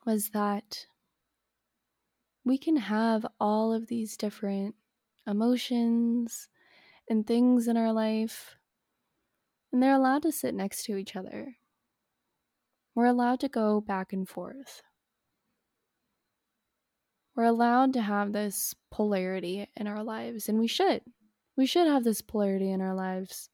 was 0.05 0.29
that 0.29 0.85
we 2.45 2.57
can 2.57 2.77
have 2.77 3.25
all 3.39 3.73
of 3.73 3.87
these 3.87 4.15
different 4.15 4.75
emotions 5.27 6.47
and 7.09 7.27
things 7.27 7.67
in 7.67 7.75
our 7.75 7.91
life 7.91 8.55
and 9.71 9.81
they're 9.81 9.93
allowed 9.93 10.23
to 10.23 10.31
sit 10.31 10.53
next 10.53 10.83
to 10.85 10.97
each 10.97 11.15
other. 11.15 11.57
We're 12.95 13.05
allowed 13.05 13.39
to 13.41 13.49
go 13.49 13.81
back 13.81 14.11
and 14.11 14.27
forth. 14.27 14.81
We're 17.35 17.43
allowed 17.43 17.93
to 17.93 18.01
have 18.01 18.33
this 18.33 18.73
polarity 18.91 19.67
in 19.77 19.87
our 19.87 20.03
lives, 20.03 20.49
and 20.49 20.59
we 20.59 20.67
should. 20.67 21.01
We 21.55 21.65
should 21.65 21.87
have 21.87 22.03
this 22.03 22.21
polarity 22.21 22.71
in 22.71 22.81
our 22.81 22.95
lives. 22.95 23.49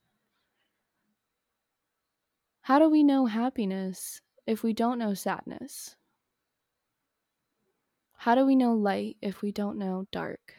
How 2.66 2.80
do 2.80 2.90
we 2.90 3.04
know 3.04 3.28
happiness 3.28 4.22
if 4.48 4.64
we 4.64 4.74
don't 4.74 4.98
know 4.98 5.14
sadness? 5.14 5.96
How 8.14 8.34
do 8.34 8.44
we 8.44 8.56
know 8.56 8.74
light 8.74 9.18
if 9.22 9.44
we 9.44 9.52
don't 9.52 9.78
know 9.78 10.08
dark? 10.12 10.56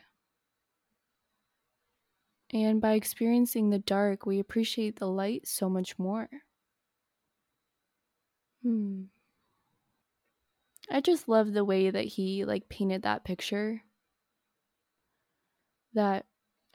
And 2.50 2.80
by 2.80 2.92
experiencing 2.92 3.70
the 3.70 3.80
dark, 3.80 4.24
we 4.24 4.38
appreciate 4.38 5.00
the 5.00 5.08
light 5.08 5.48
so 5.48 5.68
much 5.68 5.98
more. 5.98 6.28
Hmm. 8.62 9.06
I 10.88 11.00
just 11.00 11.26
love 11.26 11.54
the 11.54 11.64
way 11.64 11.90
that 11.90 12.04
he 12.04 12.44
like 12.44 12.68
painted 12.68 13.02
that 13.02 13.24
picture. 13.24 13.82
That 15.94 16.24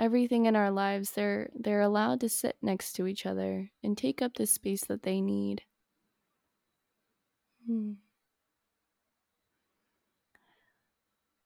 everything 0.02 0.48
in 0.48 0.56
our 0.56 0.72
lives 0.72 1.12
they're 1.12 1.50
they're 1.54 1.82
allowed 1.82 2.20
to 2.20 2.28
sit 2.28 2.58
next 2.62 2.94
to 2.94 3.06
each 3.08 3.26
other 3.26 3.70
and 3.84 3.98
take 3.98 4.22
up 4.22 4.34
the 4.34 4.48
space 4.48 4.84
that 4.86 5.04
they 5.04 5.22
need. 5.22 5.62
Hmm. 7.68 7.94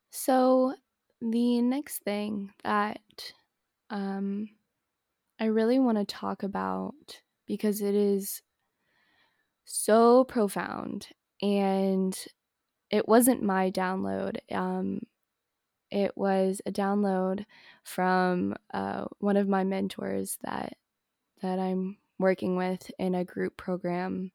So 0.09 0.73
the 1.21 1.61
next 1.61 1.99
thing 2.03 2.51
that 2.63 3.33
um, 3.89 4.49
I 5.39 5.45
really 5.45 5.77
want 5.77 5.97
to 5.97 6.05
talk 6.05 6.43
about 6.43 7.21
because 7.45 7.81
it 7.81 7.93
is 7.93 8.41
so 9.65 10.23
profound 10.23 11.07
and 11.41 12.17
it 12.89 13.07
wasn't 13.07 13.43
my 13.43 13.69
download. 13.71 14.37
Um, 14.51 15.01
it 15.91 16.17
was 16.17 16.61
a 16.65 16.71
download 16.71 17.45
from 17.83 18.55
uh, 18.73 19.05
one 19.19 19.37
of 19.37 19.47
my 19.47 19.63
mentors 19.63 20.37
that 20.43 20.77
that 21.41 21.59
I'm 21.59 21.97
working 22.17 22.55
with 22.55 22.89
in 22.97 23.15
a 23.15 23.25
group 23.25 23.57
program. 23.57 24.31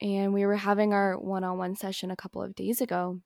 And 0.00 0.34
we 0.34 0.44
were 0.44 0.56
having 0.56 0.92
our 0.92 1.18
one 1.18 1.44
on 1.44 1.58
one 1.58 1.76
session 1.76 2.10
a 2.10 2.16
couple 2.16 2.42
of 2.42 2.54
days 2.54 2.80
ago. 2.80 3.20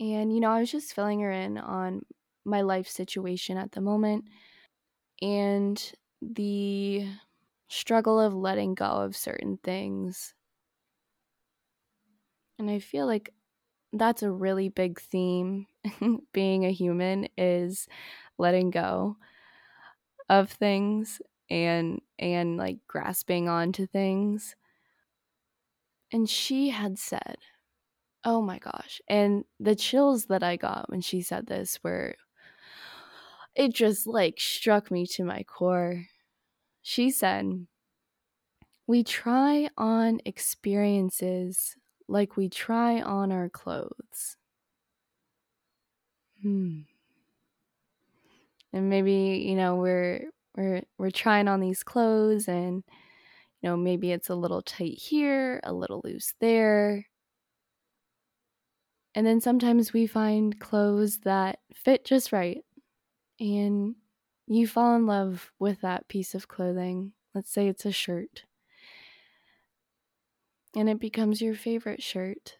And, 0.00 0.34
you 0.34 0.40
know, 0.40 0.50
I 0.50 0.60
was 0.60 0.72
just 0.72 0.94
filling 0.94 1.20
her 1.20 1.30
in 1.30 1.58
on 1.58 2.02
my 2.44 2.62
life 2.62 2.88
situation 2.88 3.56
at 3.56 3.72
the 3.72 3.80
moment 3.80 4.24
and 5.20 5.92
the 6.20 7.06
struggle 7.68 8.20
of 8.20 8.34
letting 8.34 8.74
go 8.74 8.84
of 8.84 9.16
certain 9.16 9.58
things. 9.58 10.34
And 12.58 12.70
I 12.70 12.78
feel 12.78 13.06
like 13.06 13.32
that's 13.92 14.22
a 14.22 14.30
really 14.30 14.68
big 14.68 15.00
theme 15.00 15.66
being 16.32 16.64
a 16.64 16.72
human 16.72 17.28
is 17.36 17.88
letting 18.38 18.70
go 18.70 19.16
of 20.28 20.50
things 20.50 21.20
and 21.50 22.00
and 22.18 22.56
like 22.56 22.78
grasping 22.86 23.48
onto 23.48 23.86
things. 23.86 24.56
And 26.12 26.28
she 26.28 26.68
had 26.68 26.98
said, 26.98 27.38
"Oh 28.24 28.42
my 28.42 28.58
gosh." 28.58 29.00
And 29.08 29.44
the 29.60 29.76
chills 29.76 30.26
that 30.26 30.42
I 30.42 30.56
got 30.56 30.90
when 30.90 31.00
she 31.02 31.22
said 31.22 31.46
this 31.46 31.82
were 31.84 32.16
it 33.54 33.74
just 33.74 34.06
like 34.06 34.40
struck 34.40 34.90
me 34.90 35.06
to 35.06 35.24
my 35.24 35.42
core. 35.42 36.06
She 36.82 37.10
said, 37.10 37.66
"We 38.86 39.02
try 39.02 39.70
on 39.76 40.20
experiences 40.24 41.76
like 42.12 42.36
we 42.36 42.48
try 42.50 43.00
on 43.02 43.32
our 43.32 43.50
clothes." 43.50 44.38
Hmm. 46.42 46.82
And 48.72 48.88
maybe, 48.88 49.44
you 49.46 49.54
know, 49.56 49.76
we're 49.76 50.30
we're 50.56 50.82
we're 50.98 51.10
trying 51.10 51.48
on 51.48 51.60
these 51.60 51.82
clothes 51.82 52.48
and 52.48 52.84
you 53.62 53.70
know, 53.70 53.76
maybe 53.76 54.12
it's 54.12 54.30
a 54.30 54.34
little 54.36 54.62
tight 54.62 54.98
here, 54.98 55.60
a 55.64 55.72
little 55.72 56.02
loose 56.04 56.34
there. 56.40 57.06
And 59.14 59.26
then 59.26 59.40
sometimes 59.40 59.92
we 59.92 60.06
find 60.06 60.58
clothes 60.60 61.20
that 61.20 61.60
fit 61.74 62.04
just 62.04 62.32
right. 62.32 62.64
And 63.40 63.96
you 64.46 64.66
fall 64.68 64.96
in 64.96 65.06
love 65.06 65.52
with 65.58 65.80
that 65.82 66.08
piece 66.08 66.34
of 66.34 66.48
clothing. 66.48 67.14
Let's 67.34 67.50
say 67.52 67.68
it's 67.68 67.86
a 67.86 67.92
shirt. 67.92 68.44
And 70.74 70.88
it 70.88 70.98
becomes 70.98 71.42
your 71.42 71.54
favorite 71.54 72.02
shirt. 72.02 72.56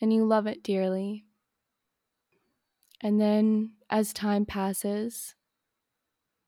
And 0.00 0.12
you 0.12 0.24
love 0.24 0.46
it 0.46 0.62
dearly. 0.62 1.24
And 3.00 3.20
then 3.20 3.72
as 3.88 4.12
time 4.12 4.46
passes, 4.46 5.34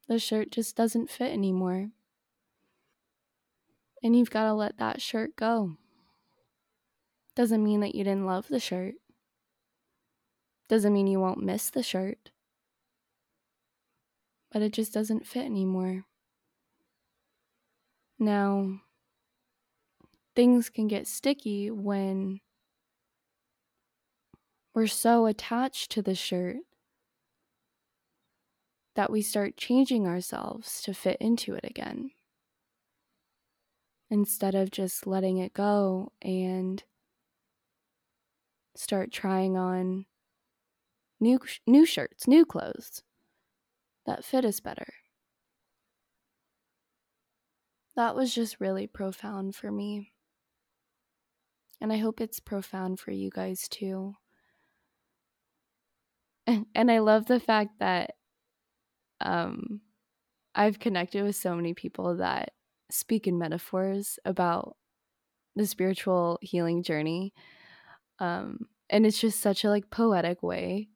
the 0.08 0.18
shirt 0.18 0.50
just 0.50 0.76
doesn't 0.76 1.10
fit 1.10 1.32
anymore. 1.32 1.90
And 4.02 4.16
you've 4.16 4.30
got 4.30 4.44
to 4.44 4.52
let 4.52 4.78
that 4.78 5.00
shirt 5.00 5.36
go. 5.36 5.76
Doesn't 7.34 7.64
mean 7.64 7.80
that 7.80 7.94
you 7.94 8.04
didn't 8.04 8.26
love 8.26 8.48
the 8.48 8.60
shirt. 8.60 8.94
Doesn't 10.68 10.92
mean 10.92 11.06
you 11.06 11.20
won't 11.20 11.42
miss 11.42 11.70
the 11.70 11.82
shirt. 11.82 12.30
But 14.50 14.62
it 14.62 14.72
just 14.72 14.92
doesn't 14.92 15.26
fit 15.26 15.44
anymore. 15.44 16.04
Now, 18.18 18.80
things 20.34 20.70
can 20.70 20.88
get 20.88 21.06
sticky 21.06 21.70
when 21.70 22.40
we're 24.74 24.86
so 24.86 25.26
attached 25.26 25.90
to 25.92 26.02
the 26.02 26.14
shirt 26.14 26.56
that 28.94 29.10
we 29.10 29.22
start 29.22 29.56
changing 29.56 30.06
ourselves 30.06 30.82
to 30.82 30.94
fit 30.94 31.16
into 31.20 31.54
it 31.54 31.64
again 31.64 32.10
instead 34.10 34.54
of 34.54 34.70
just 34.70 35.06
letting 35.06 35.38
it 35.38 35.54
go 35.54 36.12
and 36.20 36.84
start 38.74 39.10
trying 39.10 39.56
on 39.56 40.04
new 41.20 41.38
new 41.66 41.86
shirts, 41.86 42.26
new 42.26 42.44
clothes 42.44 43.02
that 44.06 44.24
fit 44.24 44.44
us 44.44 44.60
better. 44.60 44.92
That 47.94 48.16
was 48.16 48.34
just 48.34 48.60
really 48.60 48.86
profound 48.86 49.54
for 49.54 49.70
me. 49.70 50.11
And 51.82 51.92
I 51.92 51.96
hope 51.96 52.20
it's 52.20 52.38
profound 52.38 53.00
for 53.00 53.10
you 53.10 53.28
guys 53.28 53.68
too. 53.68 54.14
And 56.74 56.90
I 56.90 56.98
love 57.00 57.26
the 57.26 57.40
fact 57.40 57.80
that 57.80 58.14
um, 59.20 59.80
I've 60.54 60.78
connected 60.78 61.24
with 61.24 61.36
so 61.36 61.56
many 61.56 61.74
people 61.74 62.16
that 62.16 62.52
speak 62.90 63.26
in 63.26 63.38
metaphors 63.38 64.18
about 64.24 64.76
the 65.56 65.66
spiritual 65.66 66.38
healing 66.40 66.84
journey. 66.84 67.32
Um, 68.20 68.66
and 68.88 69.04
it's 69.04 69.20
just 69.20 69.40
such 69.40 69.64
a 69.64 69.68
like 69.68 69.90
poetic 69.90 70.42
way 70.42 70.88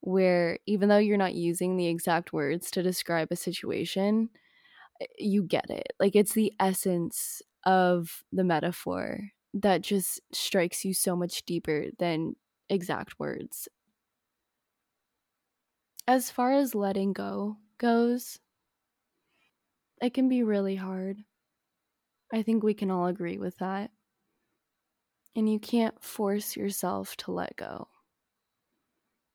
where 0.00 0.58
even 0.66 0.88
though 0.88 0.98
you're 0.98 1.16
not 1.16 1.34
using 1.34 1.76
the 1.76 1.86
exact 1.86 2.32
words 2.32 2.72
to 2.72 2.82
describe 2.82 3.28
a 3.30 3.36
situation, 3.36 4.30
you 5.16 5.44
get 5.44 5.70
it. 5.70 5.92
Like 6.00 6.16
it's 6.16 6.34
the 6.34 6.52
essence 6.58 7.40
of 7.64 8.24
the 8.32 8.44
metaphor 8.44 9.30
that 9.54 9.82
just 9.82 10.20
strikes 10.32 10.84
you 10.84 10.92
so 10.94 11.16
much 11.16 11.44
deeper 11.44 11.86
than 11.98 12.36
exact 12.68 13.18
words. 13.18 13.68
As 16.08 16.30
far 16.30 16.52
as 16.52 16.74
letting 16.74 17.12
go 17.12 17.58
goes, 17.76 18.40
it 20.00 20.14
can 20.14 20.28
be 20.28 20.42
really 20.42 20.76
hard. 20.76 21.24
I 22.30 22.42
think 22.42 22.62
we 22.62 22.74
can 22.74 22.90
all 22.90 23.06
agree 23.06 23.38
with 23.38 23.56
that. 23.58 23.90
And 25.36 25.48
you 25.48 25.60
can't 25.60 26.02
force 26.02 26.56
yourself 26.56 27.16
to 27.18 27.30
let 27.30 27.54
go, 27.56 27.88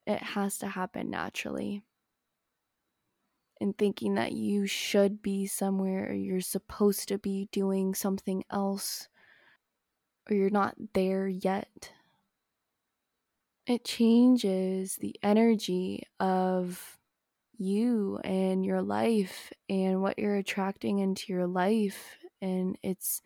it 0.06 0.22
has 0.22 0.58
to 0.58 0.68
happen 0.68 1.10
naturally. 1.10 1.84
And 3.62 3.78
thinking 3.78 4.16
that 4.16 4.32
you 4.32 4.68
should 4.68 5.22
be 5.22 5.46
somewhere 5.46 6.10
or 6.10 6.14
you're 6.14 6.40
supposed 6.42 7.08
to 7.10 7.18
be 7.18 7.50
doing 7.52 7.94
something 7.94 8.44
else 8.50 9.10
or 10.30 10.36
you're 10.36 10.50
not 10.50 10.76
there 10.94 11.28
yet. 11.28 11.92
It 13.68 13.86
changes 13.86 14.96
the 14.96 15.16
energy 15.22 16.04
of 16.20 16.98
you 17.58 18.20
and 18.24 18.66
your 18.66 18.82
life 18.82 19.52
and 19.70 20.02
what 20.02 20.18
you're 20.18 20.38
attracting 20.38 21.00
into 21.00 21.32
your 21.32 21.46
life. 21.46 22.18
And 22.42 22.78
it's 22.82 23.22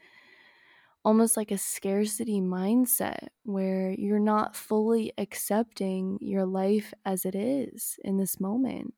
almost 1.06 1.38
like 1.38 1.52
a 1.52 1.58
scarcity 1.58 2.42
mindset 2.42 3.28
where 3.44 3.92
you're 3.92 4.20
not 4.20 4.56
fully 4.56 5.14
accepting 5.18 6.18
your 6.22 6.46
life 6.46 6.94
as 7.06 7.26
it 7.26 7.36
is 7.36 8.00
in 8.04 8.18
this 8.18 8.40
moment. 8.40 8.94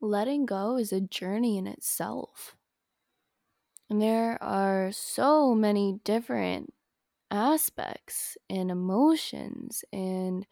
Letting 0.00 0.46
go 0.46 0.76
is 0.76 0.92
a 0.92 1.00
journey 1.00 1.58
in 1.58 1.66
itself. 1.66 2.56
And 3.88 4.02
there 4.02 4.42
are 4.42 4.90
so 4.92 5.54
many 5.54 6.00
different 6.04 6.72
aspects 7.30 8.38
and 8.50 8.70
emotions 8.70 9.84
and 9.92 10.46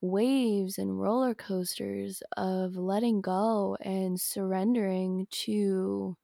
waves 0.00 0.78
and 0.78 1.00
roller 1.00 1.34
coasters 1.34 2.22
of 2.36 2.76
letting 2.76 3.20
go 3.20 3.76
and 3.80 4.20
surrendering 4.20 5.26
to 5.30 6.16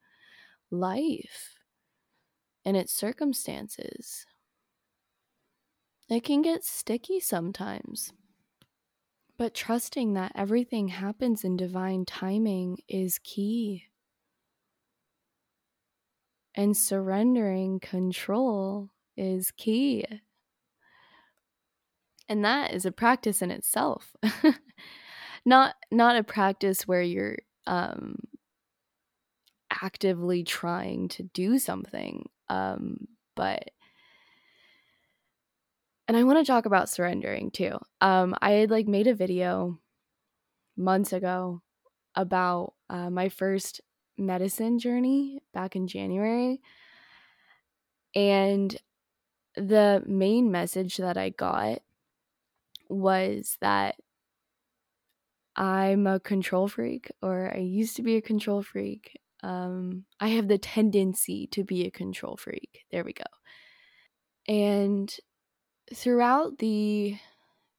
life 0.70 1.56
and 2.64 2.76
its 2.76 2.92
circumstances. 2.92 4.26
It 6.10 6.22
can 6.24 6.42
get 6.42 6.64
sticky 6.64 7.20
sometimes. 7.20 8.12
But 9.38 9.54
trusting 9.54 10.12
that 10.14 10.32
everything 10.34 10.88
happens 10.88 11.44
in 11.44 11.56
divine 11.56 12.04
timing 12.04 12.78
is 12.88 13.18
key. 13.18 13.87
And 16.58 16.76
surrendering 16.76 17.78
control 17.78 18.90
is 19.16 19.52
key. 19.52 20.04
And 22.28 22.44
that 22.44 22.74
is 22.74 22.84
a 22.84 22.90
practice 22.90 23.42
in 23.42 23.52
itself. 23.52 24.16
not 25.46 25.76
not 25.92 26.16
a 26.16 26.24
practice 26.24 26.82
where 26.82 27.00
you're 27.00 27.36
um 27.68 28.16
actively 29.70 30.42
trying 30.42 31.08
to 31.08 31.22
do 31.22 31.58
something 31.58 32.28
um 32.48 33.06
but 33.36 33.70
and 36.08 36.16
I 36.16 36.24
want 36.24 36.38
to 36.38 36.44
talk 36.44 36.66
about 36.66 36.88
surrendering 36.88 37.52
too. 37.52 37.78
Um 38.00 38.34
I 38.42 38.50
had 38.52 38.70
like 38.72 38.88
made 38.88 39.06
a 39.06 39.14
video 39.14 39.78
months 40.76 41.12
ago 41.12 41.62
about 42.14 42.74
uh, 42.90 43.10
my 43.10 43.28
first 43.28 43.80
medicine 44.18 44.78
journey 44.78 45.40
back 45.54 45.76
in 45.76 45.86
January 45.86 46.60
and 48.14 48.76
the 49.56 50.02
main 50.06 50.50
message 50.50 50.96
that 50.96 51.16
I 51.16 51.30
got 51.30 51.80
was 52.88 53.56
that 53.60 53.96
I'm 55.56 56.06
a 56.06 56.20
control 56.20 56.68
freak, 56.68 57.10
or 57.20 57.52
I 57.52 57.58
used 57.58 57.96
to 57.96 58.02
be 58.02 58.16
a 58.16 58.22
control 58.22 58.62
freak. 58.62 59.18
Um, 59.42 60.04
I 60.20 60.28
have 60.28 60.48
the 60.48 60.58
tendency 60.58 61.48
to 61.48 61.64
be 61.64 61.84
a 61.84 61.90
control 61.90 62.36
freak. 62.36 62.84
There 62.90 63.04
we 63.04 63.12
go. 63.12 63.24
And 64.46 65.14
throughout 65.92 66.58
the 66.58 67.16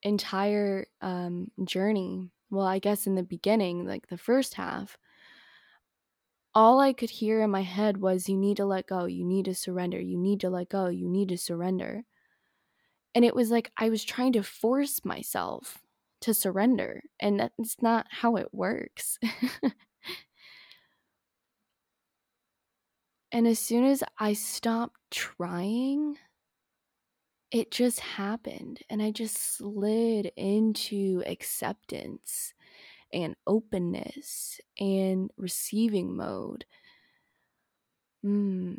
entire 0.03 0.87
um, 1.01 1.51
journey, 1.63 2.31
well, 2.49 2.65
I 2.65 2.79
guess 2.79 3.07
in 3.07 3.15
the 3.15 3.23
beginning, 3.23 3.85
like 3.87 4.07
the 4.07 4.17
first 4.17 4.55
half, 4.55 4.97
all 6.59 6.81
I 6.81 6.91
could 6.91 7.09
hear 7.09 7.41
in 7.41 7.51
my 7.51 7.61
head 7.63 8.01
was, 8.01 8.27
You 8.27 8.37
need 8.37 8.57
to 8.57 8.65
let 8.65 8.85
go. 8.85 9.05
You 9.05 9.23
need 9.23 9.45
to 9.45 9.55
surrender. 9.55 10.01
You 10.01 10.17
need 10.17 10.41
to 10.41 10.49
let 10.49 10.67
go. 10.67 10.87
You 10.87 11.07
need 11.07 11.29
to 11.29 11.37
surrender. 11.37 12.03
And 13.15 13.25
it 13.25 13.35
was 13.35 13.49
like 13.49 13.71
I 13.77 13.89
was 13.89 14.03
trying 14.03 14.33
to 14.33 14.43
force 14.43 15.03
myself 15.03 15.79
to 16.21 16.33
surrender. 16.33 17.03
And 17.19 17.39
that's 17.39 17.81
not 17.81 18.07
how 18.09 18.35
it 18.35 18.53
works. 18.53 19.17
and 23.31 23.47
as 23.47 23.59
soon 23.59 23.85
as 23.85 24.03
I 24.17 24.33
stopped 24.33 24.97
trying, 25.11 26.17
it 27.51 27.71
just 27.71 27.99
happened. 27.99 28.79
And 28.89 29.01
I 29.01 29.11
just 29.11 29.37
slid 29.37 30.31
into 30.35 31.23
acceptance 31.25 32.53
and 33.13 33.35
openness 33.47 34.59
and 34.79 35.31
receiving 35.37 36.15
mode. 36.15 36.65
Mm. 38.25 38.77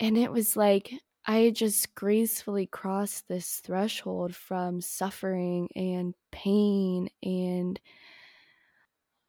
And 0.00 0.18
it 0.18 0.32
was 0.32 0.56
like 0.56 0.92
I 1.24 1.50
just 1.50 1.94
gracefully 1.94 2.66
crossed 2.66 3.28
this 3.28 3.60
threshold 3.60 4.34
from 4.34 4.80
suffering 4.80 5.68
and 5.76 6.14
pain 6.32 7.08
and 7.22 7.78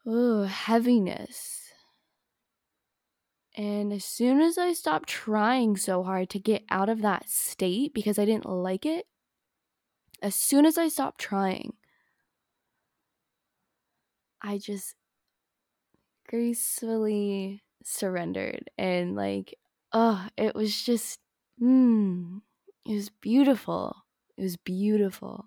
heaviness. 0.06 1.60
And 3.56 3.94
as 3.94 4.04
soon 4.04 4.42
as 4.42 4.58
I 4.58 4.74
stopped 4.74 5.08
trying 5.08 5.78
so 5.78 6.02
hard 6.02 6.30
to 6.32 6.40
get 6.40 6.64
out 6.70 6.90
of 6.90 7.04
that 7.04 7.30
state 7.30 7.94
because 7.94 8.18
I 8.18 8.26
didn't 8.26 8.50
like 8.50 8.86
it, 8.86 9.06
as 10.22 10.34
soon 10.34 10.66
as 10.66 10.78
I 10.80 10.88
stopped 10.88 11.22
trying, 11.22 11.74
I 14.44 14.58
just 14.60 14.96
gracefully 16.28 17.64
surrendered 17.84 18.70
and 18.78 19.16
like 19.16 19.56
oh 19.92 20.28
it 20.38 20.56
was 20.56 20.82
just 20.84 21.20
mm, 21.62 22.42
it 22.86 22.94
was 22.96 23.10
beautiful. 23.10 23.96
It 24.38 24.44
was 24.44 24.58
beautiful. 24.58 25.46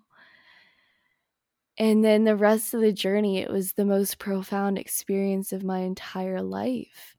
And 1.77 2.03
then 2.03 2.23
the 2.23 2.35
rest 2.35 2.73
of 2.75 2.81
the 2.81 2.93
journey 2.93 3.37
it 3.39 3.49
was 3.49 3.73
the 3.73 3.85
most 3.85 4.19
profound 4.19 4.77
experience 4.77 5.51
of 5.51 5.63
my 5.63 5.79
entire 5.79 6.41
life. 6.41 7.15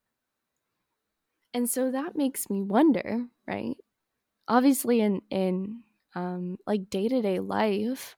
And 1.55 1.69
so 1.69 1.91
that 1.91 2.17
makes 2.17 2.51
me 2.51 2.63
wonder 2.63 3.27
right? 3.47 3.77
Obviously 4.49 5.01
in 5.01 5.23
in 5.31 5.85
um 6.15 6.59
like 6.67 6.91
day-to-day 6.91 7.41
life 7.41 8.17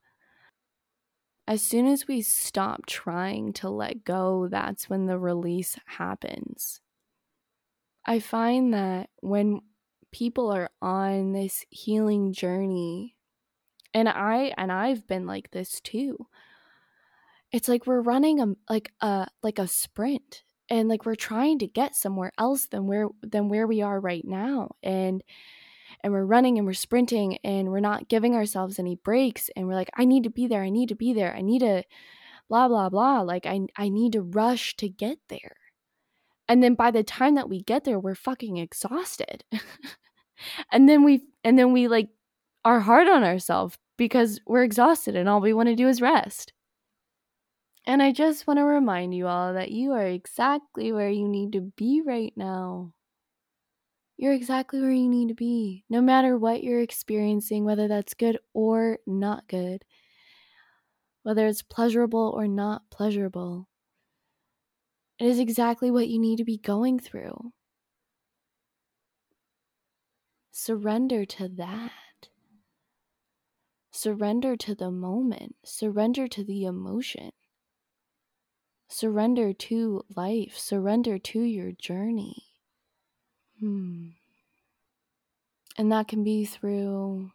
as 1.51 1.61
soon 1.61 1.89
as 1.89 2.07
we 2.07 2.23
stop 2.23 2.87
trying 2.87 3.53
to 3.55 3.69
let 3.69 4.05
go, 4.05 4.47
that's 4.49 4.89
when 4.89 5.07
the 5.07 5.19
release 5.19 5.77
happens. 5.85 6.81
I 8.07 8.21
find 8.21 8.73
that 8.73 9.11
when 9.21 9.61
people 10.13 10.53
are 10.53 10.71
on 10.81 11.33
this 11.33 11.67
healing 11.69 12.33
journey, 12.33 13.17
and 13.93 14.09
I 14.09 14.55
and 14.57 14.71
I've 14.71 15.09
been 15.09 15.27
like 15.27 15.51
this 15.51 15.81
too. 15.81 16.29
It's 17.51 17.67
like 17.67 17.85
we're 17.85 18.01
running 18.01 18.41
a 18.41 18.55
like 18.69 18.93
a 19.01 19.27
like 19.43 19.59
a 19.59 19.67
sprint 19.67 20.45
and 20.69 20.89
like 20.89 21.05
we're 21.05 21.17
trying 21.17 21.59
to 21.59 21.67
get 21.67 21.97
somewhere 21.97 22.31
else 22.39 22.69
than 22.69 22.87
where 22.87 23.09
than 23.23 23.49
where 23.49 23.67
we 23.67 23.83
are 23.83 23.99
right 23.99 24.25
now. 24.25 24.77
And 24.85 25.25
and 26.03 26.13
we're 26.13 26.25
running 26.25 26.59
and 26.59 26.67
we're 26.67 26.73
sprinting 26.73 27.39
and 27.45 27.71
we're 27.71 27.81
not 27.81 28.09
giving 28.09 28.35
ourselves 28.35 28.79
any 28.79 28.97
breaks 28.97 29.51
and 29.57 29.67
we're 29.67 29.75
like 29.75 29.91
i 29.97 30.05
need 30.05 30.25
to 30.25 30.31
be 30.31 30.47
there. 30.47 30.63
I 30.63 30.71
need 30.71 30.89
to 30.91 30.95
be 30.95 31.13
there. 31.13 31.35
I 31.35 31.41
need 31.41 31.61
to 31.61 31.83
blah 32.49 32.69
blah 32.69 32.89
blah. 32.89 33.21
Like 33.23 33.47
i 33.47 33.61
i 33.77 33.89
need 33.89 34.13
to 34.13 34.23
rush 34.23 34.77
to 34.77 34.89
get 34.89 35.19
there. 35.29 35.57
And 36.49 36.63
then 36.63 36.75
by 36.75 36.91
the 36.91 37.05
time 37.05 37.37
that 37.37 37.49
we 37.49 37.63
get 37.63 37.85
there 37.85 37.99
we're 37.99 38.15
fucking 38.15 38.57
exhausted. 38.57 39.45
And 40.73 40.89
then 40.89 41.05
we 41.05 41.23
and 41.45 41.59
then 41.59 41.73
we 41.73 41.89
like 41.89 42.09
are 42.65 42.81
hard 42.81 43.09
on 43.09 43.25
ourselves 43.25 43.77
because 43.97 44.41
we're 44.47 44.65
exhausted 44.65 45.17
and 45.17 45.29
all 45.29 45.41
we 45.41 45.53
want 45.53 45.69
to 45.69 45.77
do 45.77 45.89
is 45.89 46.01
rest. 46.01 46.53
And 47.87 48.03
i 48.03 48.13
just 48.13 48.47
want 48.47 48.59
to 48.59 48.65
remind 48.65 49.15
you 49.15 49.27
all 49.27 49.55
that 49.55 49.71
you 49.71 49.93
are 49.93 50.07
exactly 50.07 50.93
where 50.93 51.11
you 51.11 51.29
need 51.29 51.53
to 51.53 51.73
be 51.77 52.03
right 52.05 52.33
now 52.37 52.93
you're 54.21 54.35
exactly 54.35 54.83
where 54.83 54.91
you 54.91 55.09
need 55.09 55.29
to 55.29 55.35
be, 55.35 55.83
no 55.89 56.03
matter 56.03 56.37
what 56.37 56.63
you're 56.63 56.83
experiencing, 56.83 57.65
whether 57.65 57.89
that's 57.89 58.13
good 58.13 58.39
or 58.53 58.99
not 59.07 59.49
good, 59.49 59.83
whether 61.23 61.47
it's 61.47 61.63
pleasurable 61.63 62.31
or 62.37 62.47
not 62.47 62.83
pleasurable. 62.91 63.67
It 65.19 65.25
is 65.25 65.39
exactly 65.39 65.91
what 65.91 66.09
you 66.09 66.21
need 66.21 66.37
to 66.37 66.45
be 66.45 66.59
going 66.59 66.99
through. 66.99 67.55
Surrender 70.53 71.25
to 71.25 71.49
that. 71.49 72.29
Surrender 73.91 74.55
to 74.55 74.75
the 74.75 74.91
moment. 74.91 75.57
Surrender 75.65 76.29
to 76.29 76.45
the 76.45 76.65
emotion. 76.65 77.31
Surrender 78.87 79.55
to 79.55 80.03
life. 80.15 80.59
Surrender 80.59 81.19
to 81.19 81.41
your 81.41 81.73
journey. 81.73 82.50
Hmm. 83.61 84.11
And 85.77 85.93
that 85.93 86.09
can 86.09 86.25
be 86.25 86.45
through 86.45 87.33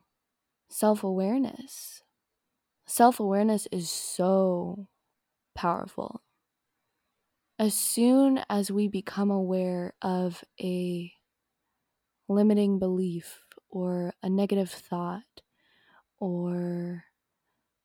self 0.69 1.03
awareness. 1.03 2.01
Self 2.85 3.19
awareness 3.19 3.67
is 3.71 3.89
so 3.89 4.88
powerful. 5.55 6.21
As 7.57 7.73
soon 7.73 8.41
as 8.49 8.71
we 8.71 8.88
become 8.88 9.31
aware 9.31 9.93
of 10.01 10.43
a 10.61 11.11
limiting 12.27 12.79
belief 12.79 13.45
or 13.69 14.13
a 14.21 14.29
negative 14.29 14.69
thought 14.69 15.41
or 16.19 17.05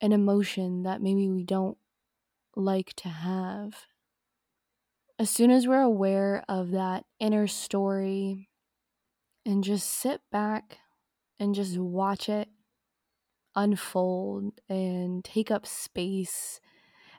an 0.00 0.12
emotion 0.12 0.82
that 0.84 1.02
maybe 1.02 1.28
we 1.28 1.44
don't 1.44 1.78
like 2.56 2.94
to 2.94 3.08
have, 3.08 3.86
as 5.20 5.28
soon 5.28 5.50
as 5.50 5.68
we're 5.68 5.82
aware 5.82 6.42
of 6.48 6.70
that 6.70 7.04
inner 7.18 7.46
story 7.46 8.48
and 9.44 9.62
just 9.62 9.86
sit 9.86 10.22
back 10.32 10.78
and 11.38 11.54
just 11.54 11.76
watch 11.76 12.26
it 12.30 12.48
unfold 13.54 14.54
and 14.66 15.22
take 15.22 15.50
up 15.50 15.66
space 15.66 16.58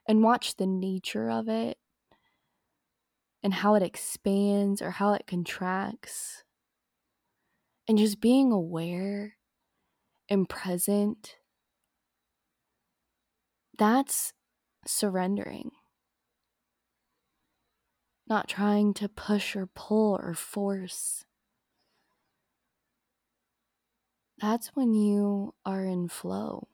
and 0.08 0.24
watch 0.24 0.56
the 0.56 0.66
nature 0.66 1.30
of 1.30 1.48
it 1.48 1.78
and 3.44 3.54
how 3.54 3.76
it 3.76 3.84
expands 3.84 4.82
or 4.82 4.90
how 4.90 5.14
it 5.14 5.28
contracts. 5.28 6.44
And 7.88 8.00
just 8.00 8.20
being 8.20 8.52
aware 8.52 9.36
and 10.28 10.50
present, 10.50 11.36
that's 13.78 14.34
surrendering 14.88 15.70
not 18.32 18.48
trying 18.48 18.94
to 18.94 19.10
push 19.10 19.58
or 19.58 19.66
pull 19.66 20.18
or 20.24 20.34
force. 20.34 21.26
That's 24.40 24.70
when 24.70 24.94
you 24.94 25.54
are 25.66 25.84
in 25.84 26.08
flow. 26.08 26.70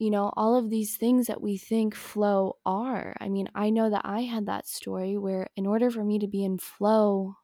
You 0.00 0.10
know, 0.10 0.32
all 0.36 0.56
of 0.56 0.68
these 0.68 0.96
things 0.96 1.28
that 1.28 1.40
we 1.40 1.56
think 1.56 1.94
flow 1.94 2.56
are. 2.66 3.14
I 3.20 3.28
mean, 3.28 3.48
I 3.54 3.70
know 3.70 3.88
that 3.88 4.02
I 4.04 4.22
had 4.22 4.46
that 4.46 4.66
story 4.66 5.16
where, 5.16 5.46
in 5.54 5.64
order 5.64 5.92
for 5.92 6.02
me 6.02 6.18
to 6.18 6.26
be 6.26 6.44
in 6.44 6.58
flow, 6.58 7.36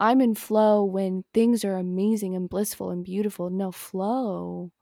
I'm 0.00 0.20
in 0.20 0.34
flow 0.34 0.82
when 0.82 1.22
things 1.32 1.64
are 1.64 1.76
amazing 1.76 2.34
and 2.34 2.50
blissful 2.50 2.90
and 2.90 3.04
beautiful. 3.04 3.50
No, 3.50 3.70
flow 3.70 4.72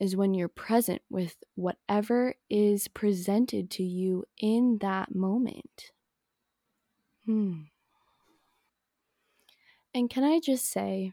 is 0.00 0.16
when 0.16 0.32
you're 0.32 0.48
present 0.48 1.02
with 1.10 1.36
whatever 1.54 2.34
is 2.48 2.88
presented 2.88 3.70
to 3.70 3.82
you 3.82 4.24
in 4.38 4.78
that 4.80 5.14
moment. 5.14 5.92
Hmm. 7.26 7.64
And 9.94 10.08
can 10.08 10.24
I 10.24 10.40
just 10.40 10.70
say, 10.70 11.12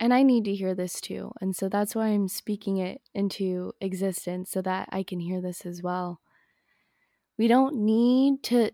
and 0.00 0.12
I 0.12 0.24
need 0.24 0.44
to 0.46 0.54
hear 0.54 0.74
this 0.74 1.00
too, 1.00 1.32
and 1.40 1.54
so 1.54 1.68
that's 1.68 1.94
why 1.94 2.08
I'm 2.08 2.28
speaking 2.28 2.78
it 2.78 3.00
into 3.14 3.72
existence 3.80 4.50
so 4.50 4.60
that 4.62 4.88
I 4.90 5.04
can 5.04 5.20
hear 5.20 5.40
this 5.40 5.64
as 5.64 5.82
well. 5.82 6.20
We 7.38 7.46
don't 7.46 7.76
need 7.76 8.42
to 8.44 8.72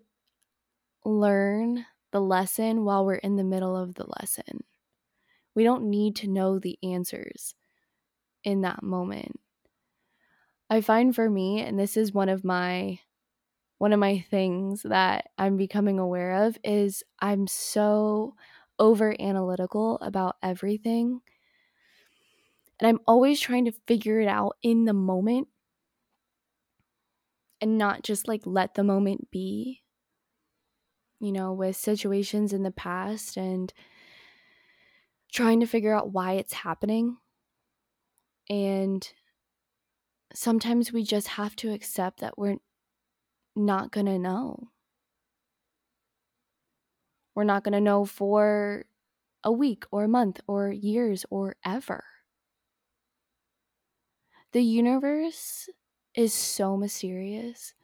learn 1.05 1.85
the 2.11 2.21
lesson 2.21 2.85
while 2.85 3.05
we're 3.05 3.17
in 3.17 3.37
the 3.37 3.45
middle 3.45 3.77
of 3.77 3.95
the 3.95 4.07
lesson. 4.21 4.65
We 5.55 5.65
don't 5.65 5.91
need 5.91 6.17
to 6.17 6.29
know 6.29 6.59
the 6.59 6.79
answers 6.83 7.55
in 8.45 8.63
that 8.63 8.83
moment. 8.83 9.41
I 10.71 10.81
find 10.81 11.15
for 11.15 11.29
me, 11.29 11.61
and 11.61 11.79
this 11.79 11.97
is 11.97 12.13
one 12.13 12.29
of 12.29 12.45
my 12.45 13.01
one 13.79 13.93
of 13.93 14.01
my 14.01 14.21
things 14.21 14.83
that 14.85 15.31
I'm 15.39 15.57
becoming 15.57 15.99
aware 15.99 16.45
of 16.47 16.59
is 16.65 17.05
I'm 17.21 17.47
so 17.49 18.37
over 18.79 19.15
analytical 19.21 19.99
about 20.01 20.37
everything. 20.43 21.23
And 22.79 22.87
I'm 22.89 23.01
always 23.07 23.41
trying 23.41 23.65
to 23.67 23.73
figure 23.73 24.21
it 24.21 24.29
out 24.29 24.57
in 24.63 24.85
the 24.85 24.93
moment 24.93 25.49
and 27.61 27.79
not 27.79 28.03
just 28.03 28.29
like 28.29 28.43
let 28.45 28.75
the 28.75 28.85
moment 28.85 29.31
be, 29.31 29.83
you 31.21 31.33
know, 31.33 31.53
with 31.53 31.77
situations 31.77 32.53
in 32.53 32.63
the 32.63 32.71
past 32.71 33.37
and 33.37 33.73
trying 35.33 35.61
to 35.61 35.67
figure 35.67 35.95
out 35.95 36.13
why 36.13 36.33
it's 36.35 36.53
happening. 36.53 37.17
And 38.49 39.09
sometimes 40.35 40.93
we 40.93 41.05
just 41.05 41.29
have 41.29 41.57
to 41.57 41.73
accept 41.73 42.21
that 42.21 42.39
we're 42.39 42.57
not 43.55 43.91
going 43.91 44.07
to 44.07 44.19
know. 44.19 44.69
We're 47.35 47.45
not 47.45 47.65
going 47.65 47.73
to 47.73 47.81
know 47.81 48.05
for 48.05 48.85
a 49.45 49.53
week 49.53 49.85
or 49.91 50.05
a 50.05 50.09
month 50.09 50.41
or 50.47 50.71
years 50.71 51.25
or 51.31 51.57
ever. 51.65 52.05
The 54.53 54.63
universe 54.63 55.69
is 56.15 56.35
so 56.35 56.77
mysterious. 56.77 57.75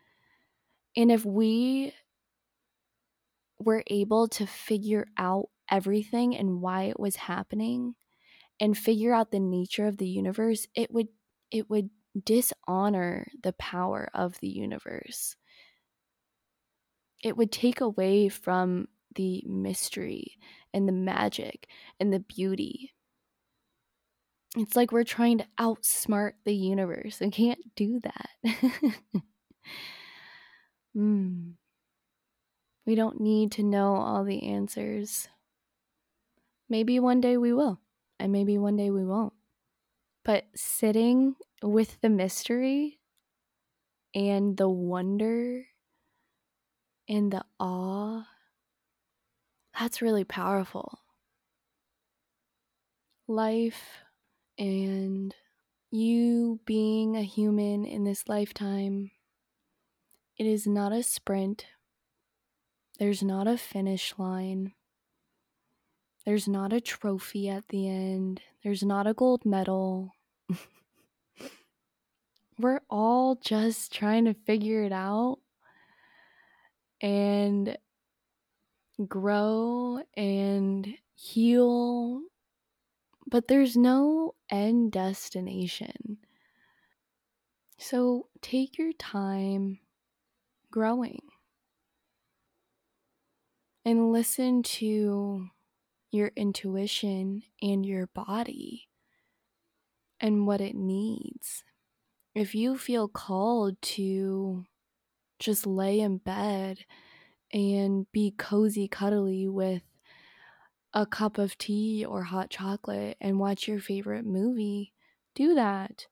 And 0.97 1.11
if 1.11 1.25
we 1.25 1.95
were 3.59 3.83
able 3.87 4.29
to 4.29 4.47
figure 4.47 5.07
out 5.17 5.49
everything 5.71 6.37
and 6.37 6.61
why 6.61 6.85
it 6.85 7.01
was 7.01 7.17
happening 7.17 7.95
and 8.61 8.77
figure 8.77 9.13
out 9.13 9.31
the 9.31 9.41
nature 9.41 9.87
of 9.87 9.99
the 9.99 10.09
universe, 10.09 10.67
it 10.75 10.93
would 10.93 11.09
it 11.51 11.71
would 11.71 11.91
dishonor 12.25 13.29
the 13.43 13.53
power 13.55 14.09
of 14.15 14.39
the 14.41 14.49
universe. 14.49 15.37
It 17.23 17.37
would 17.37 17.51
take 17.51 17.81
away 17.81 18.29
from 18.29 18.89
the 19.15 19.43
mystery 19.47 20.39
and 20.73 20.87
the 20.89 20.93
magic 20.93 21.69
and 21.99 22.13
the 22.13 22.21
beauty. 22.21 22.93
It's 24.57 24.77
like 24.77 24.93
we're 24.93 25.05
trying 25.05 25.39
to 25.39 25.47
outsmart 25.59 26.33
the 26.45 26.55
universe 26.55 27.21
and 27.21 27.33
can't 27.33 27.61
do 27.75 28.01
that. 28.01 28.31
mm. 30.97 31.53
We 32.87 32.95
don't 32.95 33.21
need 33.21 33.53
to 33.53 33.63
know 33.63 33.97
all 33.97 34.25
the 34.25 34.45
answers. 34.45 35.29
Maybe 36.71 36.99
one 37.01 37.21
day 37.21 37.37
we 37.37 37.53
will, 37.53 37.81
and 38.19 38.33
maybe 38.33 38.59
one 38.59 38.77
day 38.77 38.91
we 38.91 39.05
won't. 39.05 39.33
But 40.25 40.45
sitting 40.55 41.37
with 41.63 42.01
the 42.01 42.09
mystery 42.09 43.01
and 44.15 44.57
the 44.57 44.69
wonder 44.69 45.67
and 47.09 47.33
the 47.33 47.45
awe, 47.59 48.27
that's 49.79 50.03
really 50.03 50.25
powerful. 50.25 50.99
Life 53.27 54.03
and 54.59 55.35
you 55.91 56.61
being 56.67 57.17
a 57.17 57.23
human 57.23 57.85
in 57.85 58.05
this 58.05 58.29
lifetime, 58.29 59.11
it 60.37 60.47
is 60.47 60.67
not 60.67 60.93
a 60.93 61.03
sprint. 61.03 61.67
There's 62.99 63.23
not 63.23 63.47
a 63.47 63.57
finish 63.57 64.15
line. 64.19 64.73
There's 66.29 66.47
not 66.47 66.75
a 66.75 66.81
trophy 66.83 67.49
at 67.49 67.69
the 67.69 67.89
end. 67.89 68.43
There's 68.63 68.83
not 68.83 69.07
a 69.07 69.15
gold 69.15 69.47
medal. 69.47 70.13
We're 72.59 72.83
all 72.91 73.37
just 73.37 73.95
trying 73.95 74.27
to 74.27 74.35
figure 74.35 74.83
it 74.83 74.93
out 74.93 75.39
and 77.01 77.79
grow 79.09 80.03
and 80.19 80.99
heal 81.15 82.21
but 83.27 83.49
there's 83.49 83.75
no 83.75 84.35
end 84.51 84.93
destination. 84.93 86.19
So 87.79 88.29
take 88.43 88.77
your 88.77 88.93
time 88.93 89.79
growing 90.71 91.23
and 93.83 94.13
listen 94.13 94.63
to 94.63 95.49
your 96.11 96.33
intuition 96.37 97.43
and 97.61 97.85
your 97.85 98.07
body 98.09 98.89
and 100.21 100.47
what 100.47 100.61
it 100.61 100.75
needs. 100.75 101.65
If 102.35 102.55
you 102.55 102.79
feel 102.79 103.09
called 103.09 103.81
to 103.83 104.65
just 105.39 105.67
lay 105.67 106.01
in 106.01 106.19
bed 106.19 106.85
and 107.53 108.11
be 108.13 108.33
cozy, 108.37 108.89
cuddly 108.89 109.49
with 109.49 109.83
a 110.93 111.07
cup 111.07 111.39
of 111.39 111.57
tea 111.59 112.05
or 112.05 112.25
hot 112.25 112.51
chocolate 112.51 113.17
and 113.21 113.39
watch 113.39 113.69
your 113.69 113.81
favorite 113.81 114.25
movie, 114.25 114.95
do 115.35 115.55
that. 115.55 116.07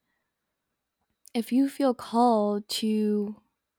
If 1.35 1.53
you 1.53 1.69
feel 1.69 1.95
called 1.95 2.69
to 2.71 3.37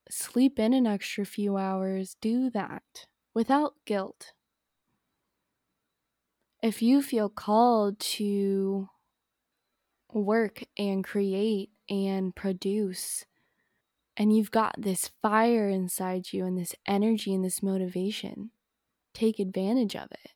sleep 0.10 0.60
in 0.60 0.74
an 0.74 0.88
extra 0.88 1.26
few 1.26 1.58
hours, 1.58 2.16
do 2.22 2.50
that 2.52 3.08
without 3.34 3.76
guilt. 3.86 4.34
If 6.68 6.82
you 6.82 7.02
feel 7.02 7.30
called 7.30 8.00
to 8.00 8.90
work 10.12 10.64
and 10.78 11.04
create 11.04 11.70
and 11.90 12.36
produce, 12.36 13.26
and 14.18 14.36
you've 14.36 14.52
got 14.52 14.76
this 14.78 15.12
fire 15.22 15.70
inside 15.70 16.34
you 16.34 16.46
and 16.46 16.58
this 16.58 16.76
energy 16.86 17.34
and 17.34 17.44
this 17.46 17.64
motivation, 17.64 18.52
take 19.14 19.40
advantage 19.40 19.96
of 19.96 20.12
it 20.12 20.32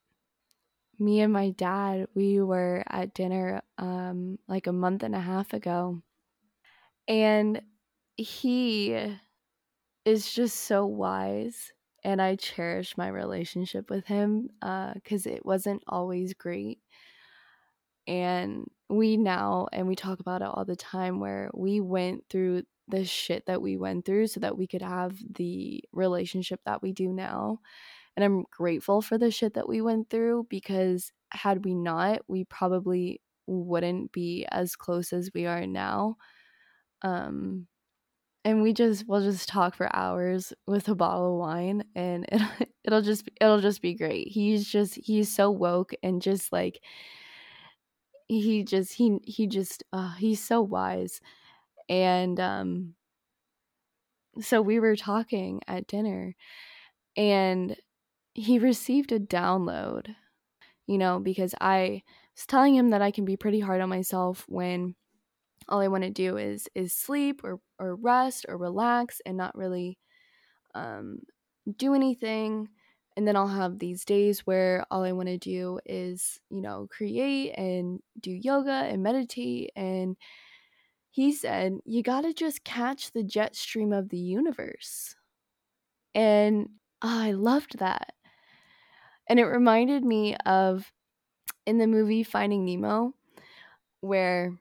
me 1.01 1.19
and 1.21 1.33
my 1.33 1.49
dad, 1.49 2.07
we 2.13 2.39
were 2.39 2.83
at 2.87 3.13
dinner 3.13 3.61
um, 3.77 4.37
like 4.47 4.67
a 4.67 4.71
month 4.71 5.03
and 5.03 5.15
a 5.15 5.19
half 5.19 5.51
ago. 5.51 6.01
And 7.07 7.61
he 8.15 9.17
is 10.05 10.31
just 10.31 10.57
so 10.61 10.85
wise. 10.85 11.73
And 12.03 12.21
I 12.21 12.35
cherish 12.35 12.97
my 12.97 13.07
relationship 13.07 13.89
with 13.89 14.05
him 14.05 14.49
because 14.59 15.27
uh, 15.27 15.31
it 15.31 15.45
wasn't 15.45 15.83
always 15.87 16.33
great. 16.33 16.79
And 18.07 18.67
we 18.89 19.17
now, 19.17 19.67
and 19.71 19.87
we 19.87 19.95
talk 19.95 20.19
about 20.19 20.41
it 20.41 20.47
all 20.47 20.65
the 20.65 20.75
time, 20.75 21.19
where 21.19 21.49
we 21.53 21.79
went 21.79 22.25
through 22.29 22.63
the 22.87 23.05
shit 23.05 23.45
that 23.45 23.61
we 23.61 23.77
went 23.77 24.05
through 24.05 24.27
so 24.27 24.39
that 24.39 24.57
we 24.57 24.67
could 24.67 24.81
have 24.81 25.17
the 25.35 25.83
relationship 25.93 26.59
that 26.65 26.81
we 26.81 26.91
do 26.91 27.13
now. 27.13 27.59
And 28.15 28.25
I'm 28.25 28.43
grateful 28.51 29.01
for 29.01 29.17
the 29.17 29.31
shit 29.31 29.53
that 29.53 29.69
we 29.69 29.81
went 29.81 30.09
through 30.09 30.47
because 30.49 31.11
had 31.31 31.63
we 31.63 31.75
not, 31.75 32.21
we 32.27 32.43
probably 32.45 33.21
wouldn't 33.47 34.11
be 34.11 34.45
as 34.51 34.75
close 34.75 35.13
as 35.13 35.31
we 35.33 35.45
are 35.45 35.65
now. 35.65 36.17
Um 37.03 37.67
and 38.43 38.61
we 38.63 38.73
just 38.73 39.07
we'll 39.07 39.21
just 39.21 39.47
talk 39.47 39.75
for 39.75 39.93
hours 39.95 40.53
with 40.67 40.89
a 40.89 40.95
bottle 40.95 41.33
of 41.33 41.39
wine 41.39 41.83
and 41.95 42.25
it'll, 42.31 42.47
it'll 42.83 43.01
just 43.01 43.29
it'll 43.39 43.61
just 43.61 43.81
be 43.81 43.93
great. 43.93 44.27
He's 44.29 44.67
just 44.69 44.95
he's 44.95 45.33
so 45.33 45.51
woke 45.51 45.93
and 46.03 46.21
just 46.21 46.51
like 46.51 46.81
he 48.27 48.63
just 48.63 48.93
he 48.93 49.19
he 49.23 49.47
just 49.47 49.83
uh, 49.93 50.13
he's 50.15 50.43
so 50.43 50.61
wise. 50.61 51.21
And 51.89 52.39
um 52.39 52.95
so 54.39 54.61
we 54.61 54.79
were 54.79 54.95
talking 54.95 55.61
at 55.67 55.87
dinner 55.87 56.35
and 57.17 57.75
he 58.33 58.59
received 58.59 59.11
a 59.11 59.19
download, 59.19 60.15
you 60.87 60.97
know, 60.97 61.19
because 61.19 61.55
I 61.61 62.03
was 62.35 62.47
telling 62.47 62.75
him 62.75 62.89
that 62.89 63.01
I 63.01 63.11
can 63.11 63.25
be 63.25 63.37
pretty 63.37 63.61
hard 63.61 63.81
on 63.81 63.89
myself 63.89 64.45
when 64.49 64.95
all 65.69 65.79
I 65.79 65.87
want 65.87 66.03
to 66.03 66.09
do 66.09 66.37
is 66.37 66.67
is 66.75 66.93
sleep 66.93 67.41
or 67.43 67.59
or 67.79 67.95
rest 67.95 68.45
or 68.49 68.57
relax 68.57 69.21
and 69.25 69.37
not 69.37 69.55
really 69.55 69.97
um, 70.75 71.19
do 71.77 71.93
anything. 71.93 72.69
And 73.17 73.27
then 73.27 73.35
I'll 73.35 73.47
have 73.47 73.77
these 73.77 74.05
days 74.05 74.41
where 74.41 74.85
all 74.89 75.03
I 75.03 75.11
want 75.11 75.27
to 75.27 75.37
do 75.37 75.79
is, 75.85 76.39
you 76.49 76.61
know, 76.61 76.87
create 76.89 77.51
and 77.57 77.99
do 78.19 78.31
yoga 78.31 78.71
and 78.71 79.03
meditate. 79.03 79.71
And 79.75 80.15
he 81.09 81.33
said, 81.33 81.73
you 81.85 82.03
got 82.03 82.21
to 82.21 82.33
just 82.33 82.63
catch 82.63 83.11
the 83.11 83.23
jet 83.23 83.55
stream 83.55 83.91
of 83.91 84.07
the 84.07 84.17
universe. 84.17 85.13
And 86.15 86.69
oh, 87.01 87.19
I 87.19 87.31
loved 87.31 87.79
that. 87.79 88.13
And 89.27 89.39
it 89.39 89.45
reminded 89.45 90.05
me 90.05 90.37
of 90.45 90.89
in 91.65 91.77
the 91.77 91.87
movie 91.87 92.23
Finding 92.23 92.65
Nemo, 92.65 93.13
where, 93.99 94.57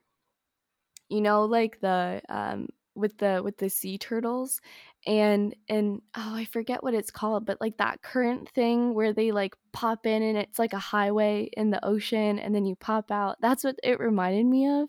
you 1.10 1.20
know, 1.20 1.44
like 1.44 1.80
the, 1.80 2.22
um, 2.28 2.68
with 2.94 3.16
the 3.18 3.40
with 3.42 3.56
the 3.58 3.70
sea 3.70 3.96
turtles 3.98 4.60
and 5.06 5.54
and 5.68 6.02
oh 6.16 6.34
I 6.34 6.44
forget 6.44 6.82
what 6.82 6.92
it's 6.92 7.10
called 7.10 7.46
but 7.46 7.60
like 7.60 7.78
that 7.78 8.02
current 8.02 8.48
thing 8.50 8.94
where 8.94 9.12
they 9.12 9.30
like 9.30 9.54
pop 9.72 10.06
in 10.06 10.22
and 10.22 10.36
it's 10.36 10.58
like 10.58 10.72
a 10.72 10.78
highway 10.78 11.48
in 11.56 11.70
the 11.70 11.82
ocean 11.84 12.38
and 12.38 12.54
then 12.54 12.66
you 12.66 12.74
pop 12.76 13.10
out 13.10 13.36
that's 13.40 13.64
what 13.64 13.76
it 13.82 14.00
reminded 14.00 14.44
me 14.46 14.68
of. 14.68 14.88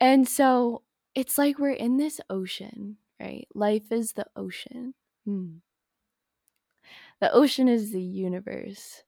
And 0.00 0.28
so 0.28 0.82
it's 1.14 1.38
like 1.38 1.58
we're 1.58 1.70
in 1.70 1.96
this 1.96 2.20
ocean 2.28 2.96
right? 3.20 3.46
Life 3.54 3.92
is 3.92 4.12
the 4.12 4.26
ocean. 4.34 4.94
Hmm. 5.26 5.58
the 7.20 7.30
ocean 7.32 7.68
is 7.68 7.92
the 7.92 8.02
universe. 8.02 9.02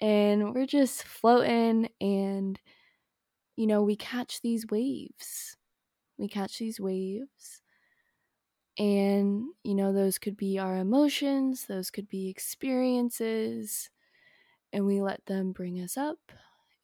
And 0.00 0.52
we're 0.52 0.66
just 0.66 1.04
floating 1.04 1.88
and 2.00 2.60
you 3.56 3.66
know 3.66 3.82
we 3.82 3.96
catch 3.96 4.40
these 4.42 4.66
waves 4.70 5.56
we 6.18 6.28
catch 6.28 6.58
these 6.58 6.80
waves 6.80 7.62
and 8.78 9.46
you 9.64 9.74
know 9.74 9.92
those 9.92 10.18
could 10.18 10.36
be 10.36 10.58
our 10.58 10.76
emotions 10.76 11.66
those 11.66 11.90
could 11.90 12.08
be 12.08 12.28
experiences 12.28 13.90
and 14.72 14.86
we 14.86 15.00
let 15.00 15.24
them 15.26 15.52
bring 15.52 15.80
us 15.80 15.96
up 15.96 16.18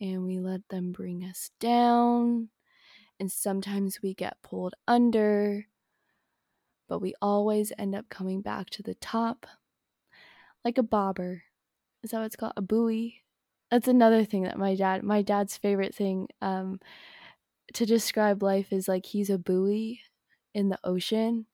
and 0.01 0.25
we 0.25 0.41
let 0.41 0.67
them 0.69 0.93
bring 0.93 1.23
us 1.23 1.51
down 1.61 2.49
and 3.21 3.31
sometimes 3.31 4.01
we 4.03 4.15
get 4.15 4.41
pulled 4.43 4.75
under 4.89 5.67
but 6.89 7.01
we 7.01 7.15
always 7.23 7.73
end 7.79 7.95
up 7.95 8.09
coming 8.09 8.41
back 8.41 8.71
to 8.71 8.83
the 8.83 8.95
top 8.95 9.47
like 10.65 10.79
a 10.79 10.83
bobber 10.83 11.45
is 12.03 12.11
that 12.11 12.19
what 12.19 12.27
it's 12.27 12.37
called? 12.37 12.55
A 12.57 12.63
buoy. 12.63 13.22
That's 13.73 13.89
another 13.89 14.27
thing 14.27 14.43
that 14.43 14.59
my 14.59 14.77
dad, 14.77 15.03
my 15.03 15.23
dad's 15.23 15.57
favorite 15.57 15.95
thing 15.95 16.29
um, 16.43 16.79
to 17.73 17.87
describe 17.87 18.43
life 18.43 18.71
is 18.71 18.87
like 18.87 19.07
he's 19.07 19.31
a 19.31 19.39
buoy 19.39 20.03
in 20.55 20.69
the 20.69 20.79
ocean. 20.85 21.47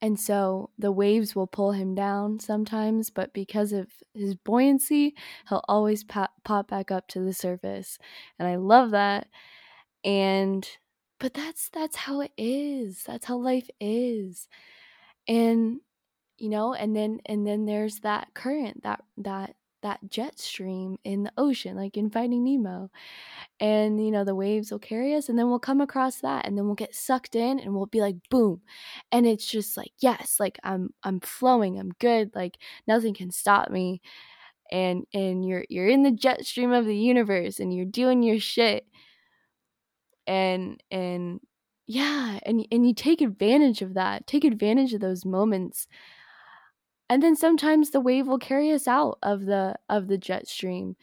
And 0.00 0.18
so 0.18 0.70
the 0.78 0.90
waves 0.90 1.36
will 1.36 1.46
pull 1.46 1.72
him 1.72 1.94
down 1.94 2.40
sometimes, 2.40 3.10
but 3.10 3.34
because 3.34 3.72
of 3.74 3.88
his 4.14 4.34
buoyancy, 4.34 5.14
he'll 5.50 5.64
always 5.68 6.04
pop, 6.04 6.30
pop 6.42 6.68
back 6.70 6.90
up 6.90 7.06
to 7.08 7.20
the 7.20 7.34
surface. 7.34 7.98
And 8.38 8.48
I 8.48 8.56
love 8.56 8.92
that. 8.92 9.28
And 10.04 10.66
but 11.20 11.34
that's 11.34 11.68
that's 11.70 11.96
how 11.96 12.22
it 12.22 12.32
is. 12.38 13.02
That's 13.04 13.26
how 13.26 13.36
life 13.38 13.68
is. 13.80 14.48
And 15.28 15.80
you 16.38 16.50
know 16.50 16.74
and 16.74 16.96
then 16.96 17.20
and 17.26 17.46
then 17.46 17.66
there's 17.66 18.00
that 18.00 18.34
current 18.34 18.82
that 18.84 19.04
that 19.18 19.56
that 19.88 20.10
jet 20.10 20.38
stream 20.38 20.98
in 21.04 21.22
the 21.22 21.32
ocean 21.38 21.74
like 21.76 21.96
in 21.96 22.10
finding 22.10 22.44
nemo 22.44 22.90
and 23.58 24.04
you 24.04 24.10
know 24.10 24.22
the 24.22 24.34
waves 24.34 24.70
will 24.70 24.78
carry 24.78 25.14
us 25.14 25.28
and 25.28 25.38
then 25.38 25.48
we'll 25.48 25.58
come 25.58 25.80
across 25.80 26.20
that 26.20 26.46
and 26.46 26.56
then 26.56 26.66
we'll 26.66 26.74
get 26.74 26.94
sucked 26.94 27.34
in 27.34 27.58
and 27.58 27.74
we'll 27.74 27.86
be 27.86 28.02
like 28.02 28.16
boom 28.28 28.60
and 29.12 29.26
it's 29.26 29.46
just 29.46 29.76
like 29.78 29.92
yes 30.00 30.36
like 30.38 30.58
i'm 30.62 30.90
i'm 31.04 31.20
flowing 31.20 31.78
i'm 31.78 31.90
good 32.00 32.30
like 32.34 32.58
nothing 32.86 33.14
can 33.14 33.30
stop 33.30 33.70
me 33.70 34.00
and 34.70 35.06
and 35.14 35.46
you're 35.48 35.64
you're 35.70 35.88
in 35.88 36.02
the 36.02 36.10
jet 36.10 36.44
stream 36.44 36.70
of 36.70 36.84
the 36.84 36.96
universe 36.96 37.58
and 37.58 37.74
you're 37.74 37.86
doing 37.86 38.22
your 38.22 38.38
shit 38.38 38.86
and 40.26 40.82
and 40.90 41.40
yeah 41.86 42.38
and 42.44 42.66
and 42.70 42.86
you 42.86 42.92
take 42.92 43.22
advantage 43.22 43.80
of 43.80 43.94
that 43.94 44.26
take 44.26 44.44
advantage 44.44 44.92
of 44.92 45.00
those 45.00 45.24
moments 45.24 45.88
and 47.08 47.22
then 47.22 47.36
sometimes 47.36 47.90
the 47.90 48.00
wave 48.00 48.26
will 48.26 48.38
carry 48.38 48.70
us 48.70 48.86
out 48.86 49.18
of 49.22 49.46
the 49.46 49.76
of 49.88 50.08
the 50.08 50.18
jet 50.18 50.46
stream. 50.46 50.96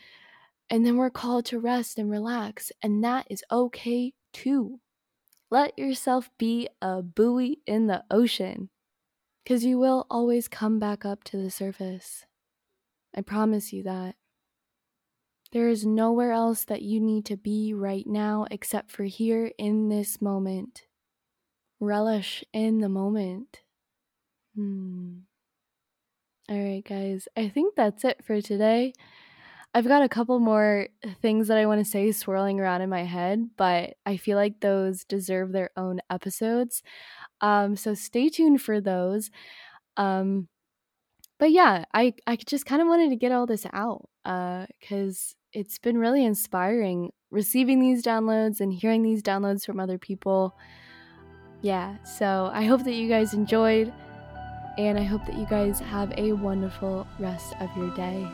And 0.70 0.86
then 0.86 0.98
we're 0.98 1.12
called 1.12 1.46
to 1.46 1.60
rest 1.60 1.98
and 1.98 2.10
relax 2.10 2.72
and 2.82 3.04
that 3.04 3.28
is 3.30 3.44
okay 3.52 4.14
too. 4.34 4.80
Let 5.52 5.78
yourself 5.78 6.30
be 6.38 6.68
a 6.82 7.02
buoy 7.02 7.60
in 7.66 7.88
the 7.88 8.04
ocean 8.10 8.70
because 9.44 9.64
you 9.64 9.78
will 9.78 10.08
always 10.10 10.48
come 10.48 10.80
back 10.80 11.06
up 11.06 11.24
to 11.26 11.38
the 11.38 11.52
surface. 11.52 12.26
I 13.16 13.22
promise 13.22 13.72
you 13.72 13.84
that. 13.84 14.16
There 15.52 15.70
is 15.70 15.86
nowhere 15.86 16.32
else 16.32 16.66
that 16.66 16.82
you 16.82 17.00
need 17.00 17.26
to 17.28 17.38
be 17.38 17.74
right 17.74 18.06
now 18.06 18.46
except 18.52 18.92
for 18.92 19.04
here 19.04 19.52
in 19.58 19.90
this 19.90 20.22
moment. 20.22 20.84
Relish 21.80 22.44
in 22.52 22.80
the 22.80 22.90
moment. 22.90 23.62
Hmm 24.56 25.20
all 26.50 26.58
right, 26.58 26.84
guys. 26.88 27.28
I 27.36 27.50
think 27.50 27.76
that's 27.76 28.04
it 28.04 28.24
for 28.24 28.42
today. 28.42 28.94
I've 29.74 29.88
got 29.88 30.04
a 30.04 30.10
couple 30.10 30.40
more 30.40 30.88
things 31.22 31.50
that 31.50 31.58
I 31.58 31.66
want 31.66 31.84
to 31.84 31.90
say 31.90 32.12
swirling 32.12 32.60
around 32.60 32.82
in 32.82 32.90
my 32.90 33.04
head, 33.04 33.50
but 33.58 33.96
I 34.06 34.16
feel 34.16 34.38
like 34.38 34.62
those 34.62 35.04
deserve 35.04 35.52
their 35.52 35.72
own 35.76 36.00
episodes. 36.10 36.82
Um, 37.42 37.76
so 37.76 37.94
stay 37.94 38.30
tuned 38.30 38.62
for 38.62 38.80
those. 38.80 39.32
Um, 39.98 40.48
but 41.40 41.52
yeah, 41.52 41.86
I, 41.94 42.14
I 42.26 42.38
just 42.38 42.66
kind 42.66 42.82
of 42.82 42.88
wanted 42.88 43.10
to 43.10 43.18
get 43.18 43.34
all 43.34 43.46
this 43.46 43.66
out 43.74 44.08
because 44.24 45.36
uh, 45.36 45.60
it's 45.60 45.80
been 45.80 45.98
really 45.98 46.24
inspiring 46.24 47.12
receiving 47.32 47.82
these 47.82 48.02
downloads 48.02 48.62
and 48.62 48.72
hearing 48.72 49.04
these 49.04 49.22
downloads 49.22 49.66
from 49.66 49.80
other 49.80 49.98
people. 49.98 50.56
Yeah, 51.62 52.02
so 52.04 52.50
I 52.54 52.64
hope 52.64 52.86
that 52.86 52.94
you 52.94 53.10
guys 53.10 53.34
enjoyed. 53.34 53.92
And 54.78 54.98
I 54.98 55.04
hope 55.04 55.26
that 55.26 55.38
you 55.38 55.46
guys 55.46 55.80
have 55.80 56.12
a 56.18 56.34
wonderful 56.34 57.08
rest 57.20 57.54
of 57.62 57.70
your 57.78 57.94
day. 57.96 58.28